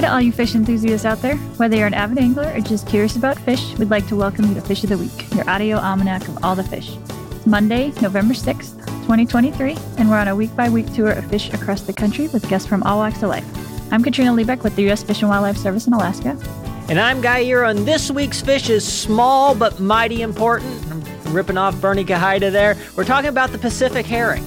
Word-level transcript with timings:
To 0.00 0.10
all 0.10 0.20
you 0.22 0.32
fish 0.32 0.54
enthusiasts 0.54 1.04
out 1.04 1.20
there. 1.20 1.36
Whether 1.58 1.76
you're 1.76 1.86
an 1.86 1.92
avid 1.92 2.16
angler 2.16 2.50
or 2.54 2.60
just 2.60 2.86
curious 2.86 3.16
about 3.16 3.38
fish, 3.40 3.76
we'd 3.76 3.90
like 3.90 4.08
to 4.08 4.16
welcome 4.16 4.46
you 4.48 4.54
to 4.54 4.62
Fish 4.62 4.82
of 4.82 4.88
the 4.88 4.96
Week, 4.96 5.30
your 5.34 5.48
audio 5.48 5.76
almanac 5.76 6.26
of 6.26 6.42
all 6.42 6.56
the 6.56 6.64
fish. 6.64 6.96
It's 7.32 7.46
Monday, 7.46 7.92
November 8.00 8.32
6th, 8.32 8.78
2023, 9.02 9.76
and 9.98 10.08
we're 10.08 10.16
on 10.16 10.28
a 10.28 10.34
week 10.34 10.56
by 10.56 10.70
week 10.70 10.90
tour 10.94 11.10
of 11.10 11.26
fish 11.26 11.52
across 11.52 11.82
the 11.82 11.92
country 11.92 12.28
with 12.28 12.48
guests 12.48 12.66
from 12.66 12.82
all 12.84 12.96
walks 12.96 13.22
of 13.22 13.28
life. 13.28 13.44
I'm 13.92 14.02
Katrina 14.02 14.32
Liebich 14.32 14.62
with 14.62 14.74
the 14.74 14.84
U.S. 14.84 15.02
Fish 15.02 15.20
and 15.20 15.28
Wildlife 15.28 15.58
Service 15.58 15.86
in 15.86 15.92
Alaska. 15.92 16.30
And 16.88 16.98
I'm 16.98 17.20
Guy 17.20 17.42
here 17.42 17.62
on 17.62 17.84
this 17.84 18.10
week's 18.10 18.40
fish 18.40 18.70
is 18.70 18.90
small 18.90 19.54
but 19.54 19.80
mighty 19.80 20.22
important. 20.22 20.82
I'm 20.90 21.34
ripping 21.34 21.58
off 21.58 21.78
Bernie 21.78 22.06
Kahida 22.06 22.50
there. 22.50 22.74
We're 22.96 23.04
talking 23.04 23.28
about 23.28 23.52
the 23.52 23.58
Pacific 23.58 24.06
herring. 24.06 24.46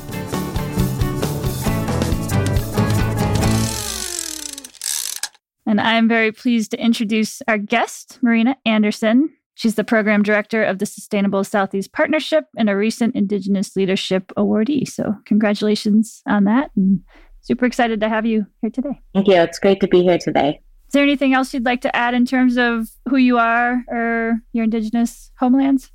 And 5.73 5.81
I'm 5.81 6.07
very 6.07 6.31
pleased 6.31 6.69
to 6.69 6.79
introduce 6.79 7.41
our 7.47 7.57
guest, 7.57 8.19
Marina 8.21 8.55
Anderson. 8.63 9.31
She's 9.55 9.73
the 9.73 9.83
program 9.83 10.21
director 10.21 10.63
of 10.63 10.77
the 10.77 10.85
Sustainable 10.85 11.43
Southeast 11.43 11.91
Partnership 11.93 12.43
and 12.55 12.69
a 12.69 12.75
recent 12.75 13.15
Indigenous 13.15 13.75
Leadership 13.75 14.31
Awardee. 14.37 14.87
So, 14.87 15.15
congratulations 15.25 16.21
on 16.27 16.43
that. 16.43 16.69
And 16.75 17.01
super 17.41 17.65
excited 17.65 18.01
to 18.01 18.07
have 18.07 18.23
you 18.23 18.45
here 18.61 18.69
today. 18.69 19.01
Thank 19.15 19.27
you. 19.27 19.33
It's 19.33 19.57
great 19.57 19.79
to 19.79 19.87
be 19.87 20.03
here 20.03 20.19
today. 20.19 20.61
Is 20.89 20.93
there 20.93 21.01
anything 21.01 21.33
else 21.33 21.55
you'd 21.55 21.65
like 21.65 21.81
to 21.81 21.95
add 21.95 22.13
in 22.13 22.27
terms 22.27 22.55
of 22.55 22.87
who 23.09 23.17
you 23.17 23.39
are 23.39 23.83
or 23.87 24.33
your 24.51 24.65
Indigenous 24.65 25.31
homelands? 25.39 25.89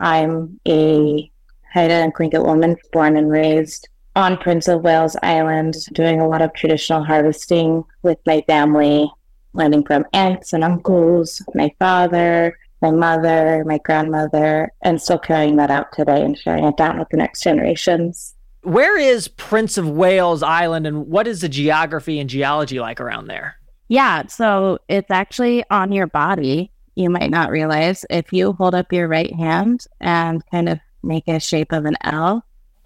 I'm 0.00 0.60
a 0.68 1.32
Haida 1.72 1.94
and 1.94 2.14
Tlingit 2.14 2.44
woman 2.44 2.76
born 2.92 3.16
and 3.16 3.30
raised 3.30 3.88
on 4.16 4.36
Prince 4.36 4.68
of 4.68 4.82
Wales 4.82 5.16
Island, 5.22 5.74
doing 5.92 6.20
a 6.20 6.28
lot 6.28 6.42
of 6.42 6.52
traditional 6.54 7.04
harvesting 7.04 7.84
with 8.02 8.18
my 8.26 8.42
family, 8.46 9.10
learning 9.52 9.84
from 9.84 10.04
aunts 10.12 10.52
and 10.52 10.62
uncles, 10.62 11.42
my 11.54 11.74
father, 11.78 12.56
my 12.80 12.90
mother, 12.90 13.64
my 13.66 13.78
grandmother, 13.78 14.70
and 14.82 15.00
still 15.00 15.18
carrying 15.18 15.56
that 15.56 15.70
out 15.70 15.92
today 15.92 16.22
and 16.22 16.38
sharing 16.38 16.64
it 16.64 16.76
down 16.76 16.98
with 16.98 17.08
the 17.08 17.16
next 17.16 17.42
generations. 17.42 18.34
Where 18.62 18.98
is 18.98 19.28
Prince 19.28 19.78
of 19.78 19.88
Wales 19.88 20.42
Island 20.42 20.86
and 20.86 21.06
what 21.08 21.26
is 21.26 21.40
the 21.40 21.48
geography 21.48 22.18
and 22.18 22.30
geology 22.30 22.80
like 22.80 23.00
around 23.00 23.26
there? 23.26 23.56
Yeah, 23.88 24.26
so 24.26 24.78
it's 24.88 25.10
actually 25.10 25.64
on 25.70 25.92
your 25.92 26.06
body. 26.06 26.70
You 26.94 27.10
might 27.10 27.30
not 27.30 27.50
realize 27.50 28.06
if 28.08 28.32
you 28.32 28.52
hold 28.52 28.74
up 28.74 28.92
your 28.92 29.08
right 29.08 29.34
hand 29.34 29.86
and 30.00 30.42
kind 30.50 30.68
of 30.68 30.78
make 31.02 31.28
a 31.28 31.40
shape 31.40 31.72
of 31.72 31.84
an 31.84 31.96
L, 32.02 32.44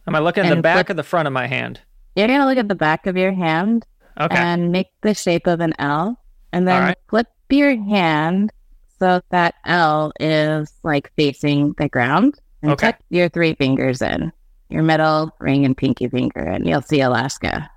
Am 0.08 0.14
I 0.14 0.20
looking 0.20 0.46
at 0.46 0.54
the 0.54 0.62
back 0.62 0.86
flip, 0.86 0.90
or 0.90 0.94
the 0.94 1.02
front 1.02 1.26
of 1.26 1.34
my 1.34 1.46
hand? 1.46 1.82
You're 2.16 2.28
going 2.28 2.40
to 2.40 2.46
look 2.46 2.56
at 2.56 2.66
the 2.66 2.74
back 2.74 3.06
of 3.06 3.14
your 3.14 3.30
hand 3.30 3.84
okay. 4.18 4.34
and 4.34 4.72
make 4.72 4.88
the 5.02 5.12
shape 5.12 5.46
of 5.46 5.60
an 5.60 5.74
L. 5.78 6.18
And 6.50 6.66
then 6.66 6.82
right. 6.82 6.96
flip 7.10 7.26
your 7.50 7.76
hand 7.76 8.50
so 8.98 9.20
that 9.28 9.56
L 9.66 10.12
is 10.18 10.72
like 10.82 11.12
facing 11.14 11.74
the 11.74 11.90
ground. 11.90 12.40
And 12.62 12.72
okay. 12.72 12.92
tuck 12.92 13.00
your 13.10 13.28
three 13.28 13.52
fingers 13.52 14.00
in 14.00 14.32
your 14.70 14.82
middle, 14.82 15.30
ring, 15.40 15.66
and 15.66 15.76
pinky 15.76 16.08
finger, 16.08 16.40
and 16.40 16.66
you'll 16.66 16.80
see 16.80 17.02
Alaska. 17.02 17.70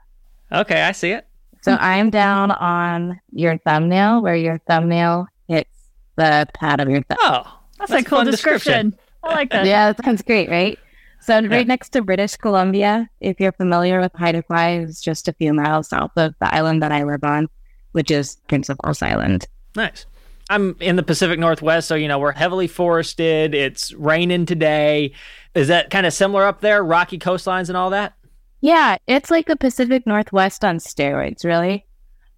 Okay, 0.53 0.83
I 0.83 0.93
see 0.93 1.11
it. 1.11 1.27
So 1.63 1.77
I'm 1.81 2.09
down 2.09 2.51
on 2.51 3.19
your 3.33 3.57
thumbnail 3.57 4.21
where 4.21 4.37
your 4.37 4.57
thumbnail 4.69 5.27
hits 5.49 5.69
the 6.15 6.47
pad 6.53 6.79
of 6.79 6.89
your 6.89 7.03
thumb. 7.03 7.17
Oh, 7.21 7.59
that's, 7.77 7.91
that's 7.91 8.03
a 8.03 8.09
cool 8.09 8.23
description. 8.23 8.91
description. 8.91 8.99
I 9.21 9.33
like 9.33 9.51
that. 9.51 9.65
yeah, 9.65 9.91
that 9.91 10.05
sounds 10.05 10.21
great, 10.21 10.49
right? 10.49 10.79
So 11.21 11.35
right 11.35 11.51
yeah. 11.51 11.63
next 11.63 11.89
to 11.89 12.01
British 12.01 12.35
Columbia, 12.35 13.09
if 13.19 13.39
you're 13.39 13.51
familiar 13.51 13.99
with 13.99 14.11
Haida 14.15 14.41
Gwaii, 14.43 14.83
it's 14.83 15.01
just 15.01 15.27
a 15.27 15.33
few 15.33 15.53
miles 15.53 15.89
south 15.89 16.11
of 16.17 16.33
the 16.39 16.53
island 16.53 16.81
that 16.81 16.91
I 16.91 17.03
live 17.03 17.23
on, 17.23 17.47
which 17.91 18.09
is 18.09 18.37
Prince 18.47 18.69
of 18.69 18.79
Wales 18.83 19.01
Island. 19.01 19.47
Nice. 19.75 20.07
I'm 20.49 20.75
in 20.79 20.95
the 20.95 21.03
Pacific 21.03 21.39
Northwest, 21.39 21.87
so 21.87 21.95
you 21.95 22.07
know 22.07 22.19
we're 22.19 22.33
heavily 22.33 22.67
forested. 22.67 23.55
It's 23.55 23.93
raining 23.93 24.45
today. 24.45 25.13
Is 25.53 25.67
that 25.67 25.91
kind 25.91 26.05
of 26.05 26.13
similar 26.13 26.45
up 26.45 26.59
there? 26.61 26.83
Rocky 26.83 27.19
coastlines 27.19 27.69
and 27.69 27.77
all 27.77 27.91
that? 27.91 28.13
Yeah, 28.59 28.97
it's 29.07 29.31
like 29.31 29.47
the 29.47 29.55
Pacific 29.55 30.05
Northwest 30.05 30.65
on 30.65 30.77
steroids, 30.77 31.45
really. 31.45 31.85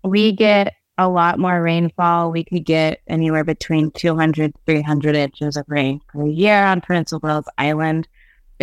We 0.03 0.31
get 0.33 0.73
a 0.97 1.09
lot 1.09 1.39
more 1.39 1.61
rainfall. 1.61 2.31
We 2.31 2.43
could 2.43 2.65
get 2.65 3.01
anywhere 3.07 3.43
between 3.43 3.91
200, 3.91 4.53
300 4.65 5.15
inches 5.15 5.57
of 5.57 5.65
rain 5.67 5.99
per 6.07 6.27
year 6.27 6.65
on 6.65 6.81
Prince 6.81 7.11
of 7.13 7.23
Wales 7.23 7.47
Island. 7.57 8.07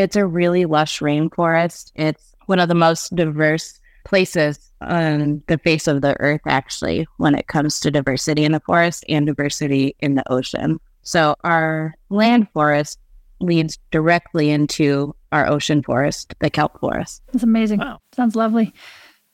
It's 0.01 0.17
a 0.17 0.27
really 0.27 0.65
lush 0.65 1.01
rainforest. 1.01 1.93
It's 1.95 2.35
one 2.47 2.59
of 2.59 2.69
the 2.69 2.75
most 2.75 3.15
diverse 3.15 3.79
places 4.05 4.59
on 4.81 5.43
the 5.47 5.59
face 5.59 5.87
of 5.87 6.01
the 6.01 6.19
earth, 6.21 6.41
actually, 6.47 7.07
when 7.19 7.35
it 7.35 7.49
comes 7.49 7.79
to 7.81 7.91
diversity 7.91 8.45
in 8.47 8.53
the 8.53 8.61
forest 8.61 9.05
and 9.11 9.27
diversity 9.27 9.95
in 10.01 10.15
the 10.15 10.25
ocean. 10.33 10.81
So, 11.03 11.37
our 11.45 11.95
land 12.09 12.49
forest 12.55 12.99
leads 13.41 13.79
directly 13.91 14.49
into 14.49 15.15
our 15.33 15.47
ocean 15.47 15.83
forest, 15.83 16.35
the 16.41 16.49
kelp 16.49 16.81
forest. 16.81 17.23
That's 17.33 17.45
amazing. 17.45 17.81
Wow. 17.81 18.01
Sounds 18.13 18.35
lovely. 18.35 18.73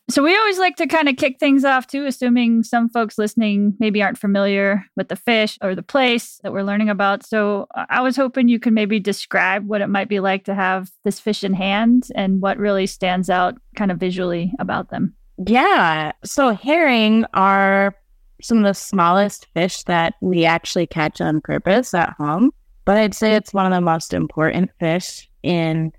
So 0.09 0.23
we 0.23 0.37
always 0.37 0.59
like 0.59 0.77
to 0.77 0.87
kind 0.87 1.09
of 1.09 1.17
kick 1.17 1.41
things 1.41 1.65
off 1.65 1.89
too, 1.89 2.07
assuming 2.07 2.63
some 2.63 2.89
folks 2.89 3.19
listening 3.19 3.75
maybe 3.81 4.03
aren't 4.03 4.19
familiar 4.19 4.85
with 4.95 5.09
the 5.09 5.17
fish 5.17 5.59
or 5.61 5.75
the 5.75 5.83
place 5.83 6.39
that 6.43 6.53
we're 6.53 6.63
learning 6.63 6.89
about. 6.89 7.27
So 7.27 7.67
uh, 7.75 7.87
I 7.91 8.03
was 8.03 8.17
hoping 8.17 8.49
you 8.49 8.61
could 8.61 8.73
maybe 8.73 9.01
describe 9.01 9.67
what 9.67 9.81
it 9.81 9.89
might 9.89 10.09
be 10.09 10.21
like 10.21 10.45
to 10.45 10.55
have 10.55 10.91
this 11.03 11.19
fish 11.19 11.43
in 11.43 11.55
hand 11.55 12.09
and 12.15 12.41
what 12.41 12.57
really 12.57 12.87
stands 12.87 13.29
out 13.29 13.57
kind 13.75 13.91
of 13.91 13.99
visually 13.99 14.53
about 14.61 14.91
them. 14.91 15.15
Yeah. 15.45 16.13
So 16.25 16.55
herring 16.55 17.25
are 17.35 17.97
some 18.41 18.59
of 18.59 18.65
the 18.65 18.75
smallest 18.75 19.47
fish 19.55 19.83
that 19.85 20.15
we 20.21 20.45
actually 20.45 20.87
catch 20.87 21.21
on 21.21 21.41
purpose 21.41 21.95
at 21.95 22.15
home. 22.17 22.53
But 22.85 22.99
I'd 22.99 23.15
say 23.15 23.35
it's 23.35 23.53
one 23.53 23.67
of 23.67 23.73
the 23.73 23.81
most 23.81 24.15
important 24.15 24.71
fish 24.79 25.29
in 25.43 25.93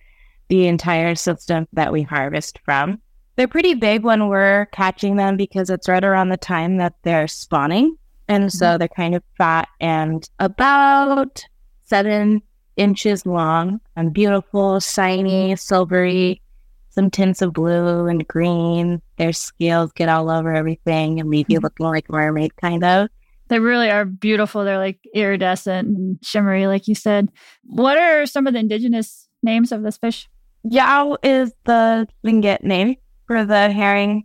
the 0.48 0.68
entire 0.68 1.16
system 1.16 1.68
that 1.74 1.92
we 1.92 2.04
harvest 2.04 2.60
from. 2.64 3.02
They're 3.38 3.48
pretty 3.48 3.76
big 3.76 4.04
when 4.04 4.30
we're 4.30 4.66
catching 4.72 5.16
them 5.16 5.38
because 5.38 5.70
it's 5.70 5.88
right 5.88 6.04
around 6.04 6.30
the 6.30 6.38
time 6.38 6.78
that 6.78 6.96
they're 7.04 7.28
spawning. 7.28 7.96
And 8.28 8.52
so 8.52 8.66
mm-hmm. 8.66 8.78
they're 8.80 8.88
kind 8.88 9.14
of 9.14 9.24
fat 9.38 9.70
and 9.80 10.28
about 10.40 11.46
seven 11.86 12.42
inches 12.78 13.28
long 13.28 13.80
and 13.96 14.12
beautiful, 14.12 14.80
shiny, 14.80 15.56
silvery, 15.56 16.42
some 16.90 17.12
tints 17.12 17.44
of 17.44 17.54
blue 17.54 18.08
and 18.08 18.28
green. 18.28 19.04
Their 19.18 19.34
scales 19.34 19.92
get 19.92 20.10
all 20.10 20.32
over 20.32 20.52
everything 20.54 21.20
and 21.20 21.30
leave 21.30 21.46
you 21.48 21.60
mm-hmm. 21.60 21.66
looking 21.66 21.86
like 21.86 22.10
a 22.10 22.14
mermaid, 22.14 22.56
kind 22.56 22.84
of. 22.84 23.08
They 23.50 23.60
really 23.60 23.92
are 23.92 24.04
beautiful. 24.04 24.66
They're 24.66 24.80
like 24.80 25.00
iridescent 25.14 25.88
and 25.88 26.18
shimmery, 26.24 26.66
like 26.66 26.88
you 26.88 26.96
said. 26.96 27.30
What 27.66 27.98
are 28.00 28.26
some 28.26 28.48
of 28.48 28.54
the 28.54 28.60
indigenous 28.60 29.30
names 29.44 29.72
of 29.72 29.84
this 29.84 29.98
fish? 29.98 30.28
Yao 30.64 31.18
is 31.22 31.54
the 31.66 32.08
Tlingit 32.26 32.64
name 32.64 32.96
for 33.28 33.46
the 33.46 33.70
herring, 33.72 34.24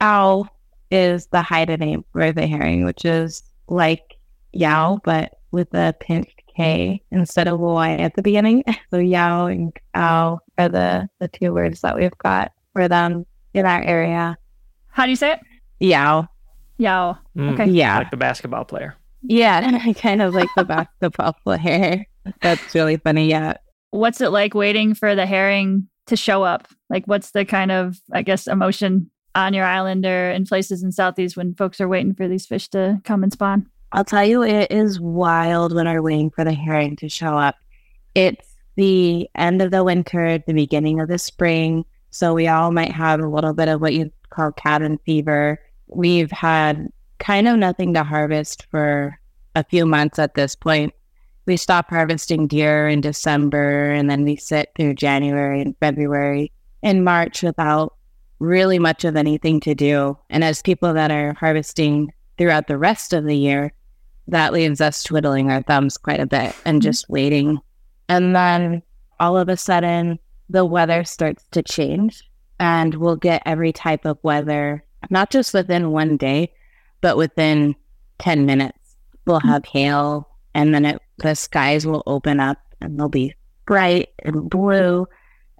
owl 0.00 0.48
is 0.90 1.26
the 1.26 1.42
Haida 1.42 1.76
name 1.76 2.04
for 2.12 2.32
the 2.32 2.46
herring, 2.46 2.84
which 2.84 3.04
is 3.04 3.42
like 3.68 4.16
Yao, 4.52 5.00
but 5.04 5.34
with 5.50 5.72
a 5.74 5.94
pinched 6.00 6.42
K 6.56 7.02
instead 7.10 7.48
of 7.48 7.60
a 7.60 7.64
Y 7.64 7.94
at 7.96 8.14
the 8.14 8.22
beginning. 8.22 8.64
So 8.90 8.98
Yao 8.98 9.46
and 9.46 9.72
Ow 9.94 10.38
are 10.56 10.68
the, 10.68 11.08
the 11.18 11.28
two 11.28 11.52
words 11.52 11.82
that 11.82 11.96
we've 11.96 12.16
got 12.18 12.52
for 12.72 12.88
them 12.88 13.26
in 13.52 13.66
our 13.66 13.82
area. 13.82 14.38
How 14.88 15.04
do 15.04 15.10
you 15.10 15.16
say 15.16 15.32
it? 15.32 15.40
Yao. 15.80 16.26
Yao. 16.78 17.18
Mm, 17.36 17.52
okay. 17.52 17.70
Yeah. 17.70 17.98
Like 17.98 18.10
the 18.10 18.16
basketball 18.16 18.64
player. 18.64 18.96
Yeah, 19.22 19.78
I 19.84 19.92
kind 19.92 20.22
of 20.22 20.32
like 20.32 20.48
the 20.56 20.64
basketball 20.64 21.34
player. 21.44 22.06
That's 22.40 22.74
really 22.74 22.96
funny. 22.96 23.28
Yeah. 23.28 23.54
What's 23.90 24.20
it 24.20 24.30
like 24.30 24.54
waiting 24.54 24.94
for 24.94 25.14
the 25.14 25.26
herring 25.26 25.88
to 26.08 26.16
show 26.16 26.42
up? 26.42 26.68
Like, 26.90 27.06
what's 27.06 27.30
the 27.30 27.44
kind 27.44 27.70
of, 27.70 28.00
I 28.12 28.22
guess, 28.22 28.46
emotion 28.46 29.10
on 29.34 29.54
your 29.54 29.64
island 29.64 30.04
or 30.04 30.30
in 30.30 30.44
places 30.44 30.82
in 30.82 30.92
Southeast 30.92 31.36
when 31.36 31.54
folks 31.54 31.80
are 31.80 31.88
waiting 31.88 32.14
for 32.14 32.28
these 32.28 32.46
fish 32.46 32.68
to 32.68 33.00
come 33.04 33.22
and 33.22 33.32
spawn? 33.32 33.68
I'll 33.92 34.04
tell 34.04 34.24
you, 34.24 34.42
it 34.42 34.70
is 34.70 35.00
wild 35.00 35.74
when 35.74 35.86
we're 35.86 36.02
waiting 36.02 36.30
for 36.30 36.44
the 36.44 36.52
herring 36.52 36.96
to 36.96 37.08
show 37.08 37.38
up. 37.38 37.56
It's 38.14 38.56
the 38.76 39.28
end 39.34 39.62
of 39.62 39.70
the 39.70 39.84
winter, 39.84 40.38
the 40.38 40.52
beginning 40.52 41.00
of 41.00 41.08
the 41.08 41.18
spring. 41.18 41.84
So 42.10 42.34
we 42.34 42.48
all 42.48 42.70
might 42.70 42.92
have 42.92 43.20
a 43.20 43.28
little 43.28 43.54
bit 43.54 43.68
of 43.68 43.80
what 43.80 43.94
you 43.94 44.10
call 44.30 44.52
cabin 44.52 44.98
fever. 45.06 45.58
We've 45.86 46.30
had 46.30 46.88
kind 47.18 47.48
of 47.48 47.56
nothing 47.56 47.94
to 47.94 48.04
harvest 48.04 48.66
for 48.70 49.18
a 49.54 49.64
few 49.64 49.86
months 49.86 50.18
at 50.18 50.34
this 50.34 50.54
point 50.54 50.92
we 51.48 51.56
stop 51.56 51.90
harvesting 51.90 52.46
deer 52.46 52.86
in 52.88 53.00
December 53.00 53.90
and 53.90 54.08
then 54.08 54.22
we 54.22 54.36
sit 54.36 54.70
through 54.76 54.94
January 54.94 55.60
and 55.60 55.76
February 55.80 56.52
and 56.82 57.04
March 57.04 57.42
without 57.42 57.96
really 58.38 58.78
much 58.78 59.04
of 59.04 59.16
anything 59.16 59.58
to 59.60 59.74
do. 59.74 60.16
And 60.30 60.44
as 60.44 60.62
people 60.62 60.92
that 60.94 61.10
are 61.10 61.34
harvesting 61.34 62.12
throughout 62.36 62.68
the 62.68 62.78
rest 62.78 63.12
of 63.12 63.24
the 63.24 63.36
year, 63.36 63.72
that 64.28 64.52
leaves 64.52 64.80
us 64.80 65.02
twiddling 65.02 65.50
our 65.50 65.62
thumbs 65.62 65.96
quite 65.96 66.20
a 66.20 66.26
bit 66.26 66.54
and 66.64 66.76
mm-hmm. 66.76 66.88
just 66.88 67.08
waiting. 67.08 67.58
And 68.08 68.36
then 68.36 68.82
all 69.18 69.36
of 69.36 69.48
a 69.48 69.56
sudden, 69.56 70.18
the 70.50 70.64
weather 70.64 71.02
starts 71.02 71.44
to 71.52 71.62
change 71.62 72.22
and 72.60 72.94
we'll 72.94 73.16
get 73.16 73.42
every 73.46 73.72
type 73.72 74.04
of 74.04 74.18
weather, 74.22 74.84
not 75.10 75.30
just 75.30 75.54
within 75.54 75.90
one 75.92 76.16
day, 76.16 76.52
but 77.00 77.16
within 77.16 77.74
10 78.18 78.44
minutes, 78.44 78.96
we'll 79.26 79.40
have 79.40 79.64
hail 79.64 80.28
and 80.54 80.74
then 80.74 80.84
it, 80.84 81.02
the 81.18 81.34
skies 81.34 81.86
will 81.86 82.02
open 82.06 82.40
up 82.40 82.58
and 82.80 82.98
they'll 82.98 83.08
be 83.08 83.34
bright 83.66 84.08
and 84.24 84.48
blue. 84.48 85.06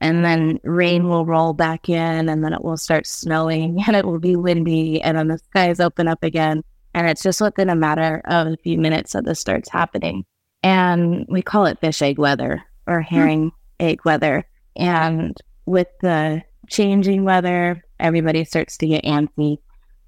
And 0.01 0.25
then 0.25 0.61
rain 0.63 1.09
will 1.09 1.27
roll 1.27 1.53
back 1.53 1.89
in 1.89 2.29
and 2.29 2.45
then 2.45 2.53
it 2.53 2.63
will 2.63 2.77
start 2.77 3.07
snowing 3.07 3.83
and 3.87 3.97
it 3.97 4.07
will 4.07 4.21
be 4.21 4.37
windy 4.37 5.01
and 5.03 5.19
then 5.19 5.29
the 5.29 5.39
skies 5.39 5.81
open 5.81 6.09
up 6.09 6.23
again. 6.23 6.63
And 6.95 7.09
it's 7.09 7.23
just 7.23 7.41
within 7.41 7.69
a 7.69 7.77
matter 7.77 8.23
of 8.27 8.47
a 8.47 8.57
few 8.57 8.79
minutes 8.79 9.13
that 9.13 9.25
this 9.25 9.41
starts 9.41 9.69
happening. 9.69 10.25
And 10.63 11.27
we 11.29 11.43
call 11.43 11.67
it 11.67 11.81
fish 11.81 12.03
egg 12.03 12.19
weather 12.19 12.63
or 12.87 13.03
hmm. 13.03 13.15
herring 13.15 13.53
egg 13.79 14.05
weather. 14.05 14.45
And 14.77 15.37
with 15.67 15.89
the 16.01 16.43
changing 16.69 17.25
weather, 17.25 17.83
everybody 18.01 18.45
starts 18.45 18.77
to 18.79 18.87
get 18.87 19.05
antsy, 19.05 19.59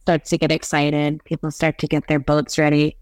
starts 0.00 0.30
to 0.30 0.38
get 0.38 0.52
excited. 0.52 1.22
People 1.24 1.50
start 1.50 1.78
to 1.78 1.86
get 1.86 2.06
their 2.08 2.18
boats 2.18 2.58
ready, 2.58 2.96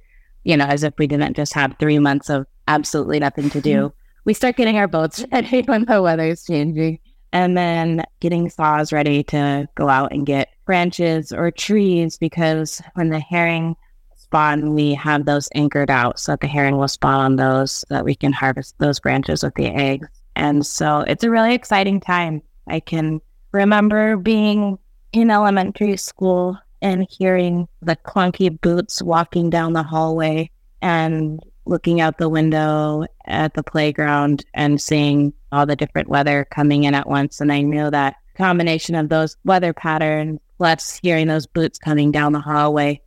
you 0.49 0.57
know, 0.57 0.65
as 0.65 0.83
if 0.83 0.95
we 0.99 1.07
didn't 1.07 1.37
just 1.37 1.53
have 1.53 1.77
three 1.79 1.99
months 1.99 2.31
of 2.31 2.47
absolutely 2.69 3.19
nothing 3.19 3.51
to 3.51 3.61
do. 3.61 3.77
Mm-hmm. 3.77 3.97
We 4.25 4.33
start 4.33 4.57
getting 4.57 4.79
our 4.79 4.89
boats 4.89 5.23
ready 5.33 5.61
when 5.61 5.85
the 5.85 6.01
weather 6.01 6.25
is 6.25 6.43
changing 6.43 7.01
and 7.35 7.55
then 7.55 8.03
getting 8.21 8.49
saws 8.49 8.91
ready 8.91 9.23
to 9.25 9.69
go 9.75 9.91
out 9.91 10.11
and 10.11 10.25
get 10.25 10.49
branches 10.65 11.33
or 11.33 11.51
trees 11.51 12.17
because 12.17 12.81
when 12.95 13.11
the 13.11 13.21
herring 13.21 13.77
spawn, 14.17 14.73
we 14.73 14.95
have 14.95 15.27
those 15.27 15.51
anchored 15.55 15.91
out 15.91 16.19
so 16.19 16.33
that 16.33 16.41
the 16.41 16.47
herring 16.47 16.79
will 16.79 16.89
spawn 16.89 17.21
on 17.21 17.37
those 17.37 17.73
so 17.73 17.87
that 17.91 18.07
we 18.07 18.15
can 18.15 18.33
harvest 18.33 18.75
those 18.79 18.99
branches 18.99 19.43
with 19.43 19.55
the 19.55 19.67
eggs. 19.67 20.09
And 20.35 20.65
so 20.65 21.01
it's 21.01 21.25
a 21.25 21.31
really 21.31 21.53
exciting 21.55 22.01
time. 22.01 22.41
I 22.69 22.81
can 22.81 23.21
remember 23.53 24.17
being 24.17 24.79
in 25.13 25.31
elementary 25.31 25.99
school 25.99 26.59
and 26.83 27.07
hearing 27.11 27.69
the 27.83 27.97
clunky 27.97 28.61
boots 28.61 29.03
walking 29.03 29.51
down 29.51 29.73
the 29.73 29.83
hallway 29.83 30.51
and 30.83 31.41
looking 31.67 32.01
out 32.01 32.19
the 32.19 32.29
window 32.29 33.05
at 33.27 33.55
the 33.55 33.63
playground 33.63 34.45
and 34.55 34.81
seeing 34.81 35.33
all 35.53 35.67
the 35.67 35.77
different 35.77 36.09
weather 36.09 36.47
coming 36.51 36.85
in 36.85 36.95
at 36.95 37.09
once. 37.09 37.41
And 37.41 37.53
I 37.53 37.61
knew 37.63 37.91
that 37.91 38.17
combination 38.37 38.95
of 38.95 39.09
those 39.09 39.37
weather 39.45 39.73
patterns 39.73 40.41
plus 40.57 40.99
hearing 41.03 41.27
those 41.27 41.47
boots 41.47 41.79
coming 41.79 42.11
down 42.11 42.33
the 42.33 42.41
hallway 42.41 43.01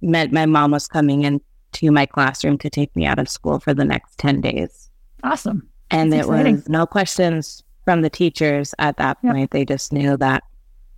meant 0.00 0.32
my 0.32 0.46
mom 0.46 0.70
was 0.70 0.86
coming 0.86 1.22
into 1.24 1.90
my 1.90 2.06
classroom 2.06 2.58
to 2.58 2.70
take 2.70 2.94
me 2.94 3.04
out 3.06 3.18
of 3.18 3.28
school 3.28 3.58
for 3.58 3.74
the 3.74 3.84
next 3.84 4.18
10 4.18 4.40
days. 4.40 4.90
Awesome. 5.22 5.68
And 5.90 6.12
That's 6.12 6.26
it 6.26 6.30
exciting. 6.30 6.54
was 6.56 6.68
no 6.68 6.86
questions 6.86 7.62
from 7.84 8.02
the 8.02 8.10
teachers 8.10 8.74
at 8.78 8.96
that 8.98 9.18
Yep. 9.22 9.32
point. 9.32 9.50
They 9.50 9.64
just 9.64 9.92
knew 9.92 10.16
that 10.18 10.44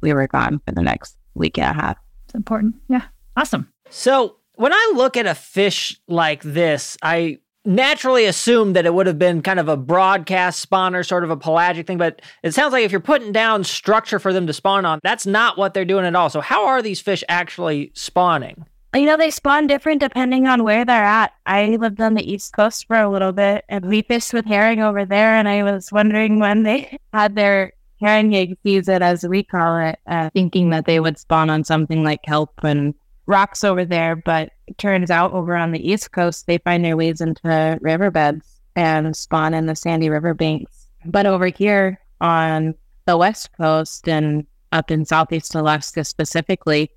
we 0.00 0.12
were 0.12 0.26
gone 0.26 0.60
for 0.66 0.72
the 0.72 0.82
next 0.82 1.16
week 1.34 1.58
and 1.58 1.70
a 1.76 1.80
half. 1.80 1.96
It's 2.36 2.38
important. 2.38 2.74
Yeah. 2.88 3.04
Awesome. 3.34 3.72
So 3.88 4.36
when 4.56 4.74
I 4.74 4.92
look 4.94 5.16
at 5.16 5.24
a 5.24 5.34
fish 5.34 5.98
like 6.06 6.42
this, 6.42 6.98
I 7.02 7.38
naturally 7.64 8.26
assume 8.26 8.74
that 8.74 8.84
it 8.84 8.92
would 8.92 9.06
have 9.06 9.18
been 9.18 9.40
kind 9.40 9.58
of 9.58 9.68
a 9.68 9.76
broadcast 9.76 10.68
spawner, 10.68 11.04
sort 11.04 11.24
of 11.24 11.30
a 11.30 11.36
pelagic 11.38 11.86
thing. 11.86 11.96
But 11.96 12.20
it 12.42 12.52
sounds 12.52 12.72
like 12.72 12.84
if 12.84 12.92
you're 12.92 13.00
putting 13.00 13.32
down 13.32 13.64
structure 13.64 14.18
for 14.18 14.34
them 14.34 14.46
to 14.48 14.52
spawn 14.52 14.84
on, 14.84 15.00
that's 15.02 15.26
not 15.26 15.56
what 15.56 15.72
they're 15.72 15.86
doing 15.86 16.04
at 16.04 16.14
all. 16.14 16.28
So 16.28 16.42
how 16.42 16.66
are 16.66 16.82
these 16.82 17.00
fish 17.00 17.24
actually 17.30 17.90
spawning? 17.94 18.66
You 18.94 19.06
know, 19.06 19.16
they 19.16 19.30
spawn 19.30 19.66
different 19.66 20.00
depending 20.00 20.46
on 20.46 20.62
where 20.62 20.84
they're 20.84 21.04
at. 21.04 21.32
I 21.46 21.76
lived 21.76 22.02
on 22.02 22.14
the 22.14 22.30
East 22.30 22.52
Coast 22.52 22.86
for 22.86 22.96
a 22.96 23.08
little 23.08 23.32
bit 23.32 23.64
and 23.70 23.86
we 23.86 24.02
fished 24.02 24.34
with 24.34 24.44
herring 24.44 24.80
over 24.82 25.06
there. 25.06 25.36
And 25.36 25.48
I 25.48 25.62
was 25.62 25.90
wondering 25.90 26.38
when 26.38 26.64
they 26.64 26.98
had 27.14 27.34
their 27.34 27.72
herring 28.06 28.36
egg 28.36 28.56
it 28.64 28.88
as 29.02 29.26
we 29.26 29.42
call 29.42 29.78
it, 29.78 29.98
uh, 30.06 30.30
thinking 30.30 30.70
that 30.70 30.86
they 30.86 31.00
would 31.00 31.18
spawn 31.18 31.50
on 31.50 31.64
something 31.64 32.04
like 32.04 32.22
kelp 32.22 32.52
and 32.62 32.94
rocks 33.26 33.64
over 33.64 33.84
there. 33.84 34.14
But 34.14 34.52
turns 34.78 35.10
out 35.10 35.32
over 35.32 35.56
on 35.56 35.72
the 35.72 35.90
East 35.90 36.12
Coast, 36.12 36.46
they 36.46 36.58
find 36.58 36.84
their 36.84 36.96
ways 36.96 37.20
into 37.20 37.78
riverbeds 37.80 38.60
and 38.76 39.16
spawn 39.16 39.54
in 39.54 39.66
the 39.66 39.74
sandy 39.74 40.08
riverbanks. 40.08 40.86
But 41.04 41.26
over 41.26 41.48
here 41.48 41.98
on 42.20 42.74
the 43.06 43.16
West 43.16 43.50
Coast 43.56 44.08
and 44.08 44.46
up 44.70 44.90
in 44.90 45.04
Southeast 45.04 45.54
Alaska 45.56 46.04
specifically, 46.04 46.90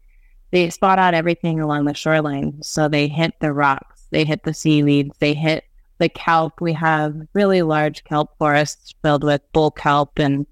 they 0.52 0.70
spot 0.70 1.00
out 1.00 1.16
everything 1.16 1.60
along 1.60 1.86
the 1.86 1.94
shoreline. 1.96 2.62
So 2.62 2.88
they 2.88 3.08
hit 3.08 3.34
the 3.40 3.52
rocks, 3.52 4.06
they 4.12 4.26
hit 4.26 4.44
the 4.44 4.54
seaweeds, 4.54 5.18
they 5.20 5.34
hit 5.34 5.64
the 5.98 6.10
kelp. 6.10 6.62
We 6.62 6.74
have 6.74 7.16
really 7.34 7.64
large 7.64 8.04
kelp 8.04 8.38
forests 8.38 8.94
filled 9.02 9.24
with 9.24 9.42
bull 9.54 9.72
kelp, 9.72 10.20
and 10.20 10.46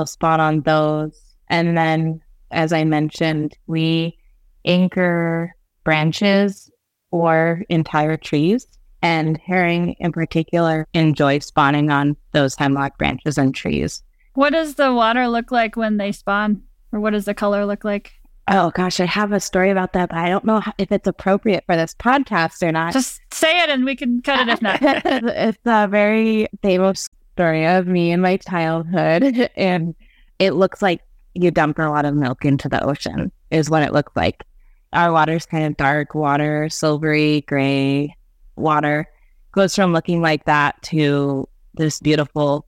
they'll 0.00 0.06
spot 0.06 0.40
on 0.40 0.62
those. 0.62 1.20
And 1.48 1.76
then, 1.76 2.22
as 2.50 2.72
I 2.72 2.84
mentioned, 2.84 3.56
we 3.66 4.16
anchor 4.64 5.54
branches 5.84 6.70
or 7.10 7.62
entire 7.68 8.16
trees. 8.16 8.66
And 9.02 9.38
herring 9.38 9.96
in 9.98 10.12
particular 10.12 10.86
enjoy 10.94 11.38
spawning 11.40 11.90
on 11.90 12.16
those 12.32 12.54
hemlock 12.54 12.98
branches 12.98 13.38
and 13.38 13.54
trees. 13.54 14.02
What 14.34 14.50
does 14.50 14.74
the 14.74 14.92
water 14.92 15.26
look 15.28 15.50
like 15.50 15.76
when 15.76 15.96
they 15.96 16.12
spawn? 16.12 16.62
Or 16.92 17.00
what 17.00 17.10
does 17.10 17.24
the 17.24 17.34
color 17.34 17.64
look 17.66 17.84
like? 17.84 18.12
Oh 18.48 18.70
gosh, 18.70 19.00
I 19.00 19.06
have 19.06 19.32
a 19.32 19.40
story 19.40 19.70
about 19.70 19.92
that, 19.92 20.10
but 20.10 20.18
I 20.18 20.28
don't 20.28 20.44
know 20.44 20.62
if 20.76 20.90
it's 20.90 21.06
appropriate 21.06 21.64
for 21.66 21.76
this 21.76 21.94
podcast 21.94 22.66
or 22.66 22.72
not. 22.72 22.92
Just 22.92 23.20
say 23.32 23.62
it 23.62 23.70
and 23.70 23.84
we 23.84 23.96
can 23.96 24.22
cut 24.22 24.40
it 24.40 24.48
if 24.48 24.60
not. 24.60 24.78
it's 24.82 25.58
a 25.64 25.88
very 25.88 26.48
famous 26.62 27.08
story 27.40 27.66
of 27.66 27.86
me 27.86 28.12
in 28.12 28.20
my 28.20 28.36
childhood, 28.36 29.50
and 29.56 29.94
it 30.38 30.50
looks 30.52 30.82
like 30.82 31.00
you 31.34 31.50
dump 31.50 31.78
a 31.78 31.82
lot 31.88 32.04
of 32.04 32.14
milk 32.14 32.44
into 32.44 32.68
the 32.68 32.84
ocean, 32.84 33.32
is 33.50 33.70
what 33.70 33.82
it 33.82 33.92
looked 33.94 34.14
like. 34.14 34.44
Our 34.92 35.10
water's 35.10 35.46
kind 35.46 35.64
of 35.64 35.76
dark 35.78 36.14
water, 36.14 36.68
silvery 36.68 37.40
gray 37.42 38.14
water. 38.56 39.06
Goes 39.52 39.74
from 39.74 39.92
looking 39.94 40.20
like 40.20 40.44
that 40.44 40.80
to 40.82 41.48
this 41.74 41.98
beautiful 42.00 42.66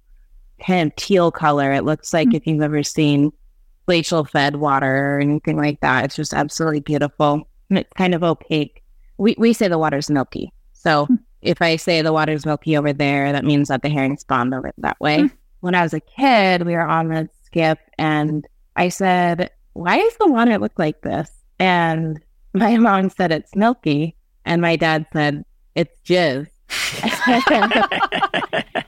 kind 0.65 0.91
of 0.91 0.97
teal 0.97 1.31
color. 1.31 1.71
It 1.73 1.85
looks 1.85 2.15
like 2.15 2.29
Mm. 2.29 2.35
if 2.37 2.47
you've 2.47 2.63
ever 2.63 2.83
seen 2.83 3.31
glacial 3.87 4.25
fed 4.25 4.57
water 4.57 5.17
or 5.17 5.21
anything 5.21 5.57
like 5.59 5.81
that. 5.81 6.05
It's 6.07 6.17
just 6.17 6.33
absolutely 6.33 6.81
beautiful. 6.81 7.47
And 7.69 7.79
it's 7.81 7.93
kind 7.97 8.15
of 8.15 8.23
opaque. 8.25 8.83
We 9.19 9.35
we 9.39 9.53
say 9.53 9.69
the 9.69 9.79
water's 9.79 10.09
milky. 10.09 10.53
So 10.73 11.07
Hmm. 11.07 11.17
If 11.43 11.61
I 11.61 11.77
say 11.77 12.03
the 12.03 12.13
water's 12.13 12.47
milky 12.47 12.77
over 12.77 12.93
there, 12.93 13.33
that 13.33 13.45
means 13.45 13.69
that 13.69 13.83
the 13.83 13.89
herring 13.89 14.17
spawned 14.17 14.55
over 14.55 14.73
that 14.79 15.01
way. 15.01 15.23
Hmm. 15.23 15.27
When 15.61 15.75
I 15.75 15.83
was 15.83 15.95
a 15.95 16.01
kid, 16.01 16.67
we 16.67 16.75
were 16.75 16.87
on 16.87 17.09
the 17.09 17.29
skip 17.45 17.79
and 17.99 18.47
I 18.77 18.89
said, 18.89 19.51
Why 19.75 19.99
does 19.99 20.17
the 20.19 20.31
water 20.31 20.59
look 20.59 20.79
like 20.79 21.03
this? 21.03 21.31
And 21.59 22.21
my 22.55 22.77
mom 22.79 23.11
said 23.11 23.33
it's 23.33 23.55
milky. 23.55 24.17
And 24.45 24.63
my 24.63 24.77
dad 24.77 25.07
said, 25.13 25.45
It's 25.75 26.01
jizz. 26.03 26.49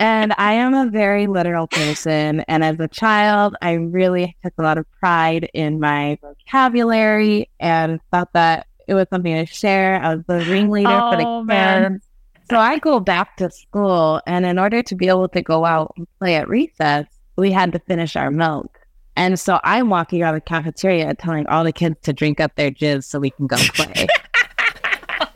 And 0.00 0.34
I 0.38 0.54
am 0.54 0.74
a 0.74 0.90
very 0.90 1.26
literal 1.26 1.68
person. 1.68 2.40
And 2.40 2.64
as 2.64 2.78
a 2.80 2.88
child, 2.88 3.56
I 3.62 3.72
really 3.72 4.36
took 4.42 4.52
a 4.58 4.62
lot 4.62 4.76
of 4.76 4.90
pride 5.00 5.48
in 5.54 5.78
my 5.78 6.18
vocabulary 6.20 7.48
and 7.60 8.00
thought 8.10 8.32
that 8.32 8.66
it 8.88 8.94
was 8.94 9.06
something 9.10 9.34
to 9.34 9.46
share. 9.46 10.00
I 10.02 10.14
was 10.16 10.24
the 10.26 10.44
ringleader 10.50 10.88
for 10.88 11.16
Oh, 11.20 11.38
the 11.40 11.44
man. 11.44 11.92
kids. 11.94 12.06
So 12.50 12.58
I 12.58 12.78
go 12.78 13.00
back 13.00 13.36
to 13.38 13.50
school, 13.50 14.20
and 14.26 14.44
in 14.44 14.58
order 14.58 14.82
to 14.82 14.94
be 14.94 15.08
able 15.08 15.28
to 15.28 15.40
go 15.42 15.64
out 15.64 15.94
and 15.96 16.06
play 16.18 16.34
at 16.36 16.48
recess, 16.48 17.06
we 17.36 17.50
had 17.50 17.72
to 17.72 17.78
finish 17.78 18.16
our 18.16 18.30
milk. 18.30 18.78
And 19.16 19.38
so 19.40 19.60
I'm 19.64 19.88
walking 19.90 20.22
around 20.22 20.34
the 20.34 20.40
cafeteria 20.42 21.14
telling 21.14 21.46
all 21.46 21.64
the 21.64 21.72
kids 21.72 21.96
to 22.02 22.12
drink 22.12 22.40
up 22.40 22.54
their 22.56 22.70
jizz 22.70 23.04
so 23.04 23.18
we 23.18 23.30
can 23.30 23.46
go 23.46 23.56
play. 23.56 24.06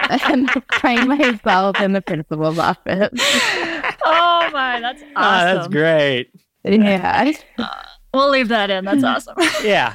and 0.11 0.51
find 0.81 1.09
myself 1.09 1.81
in 1.81 1.93
the 1.93 2.01
principal's 2.03 2.59
office. 2.59 3.09
oh 4.05 4.51
my, 4.53 4.81
that's 4.81 5.03
awesome. 5.03 5.13
Ah, 5.17 5.45
that's 5.55 5.69
great. 5.69 6.31
Yeah. 6.65 7.33
We'll 8.13 8.31
leave 8.31 8.49
that 8.49 8.69
in. 8.71 8.85
That's 8.85 9.05
awesome. 9.29 9.35
Yeah. 9.65 9.95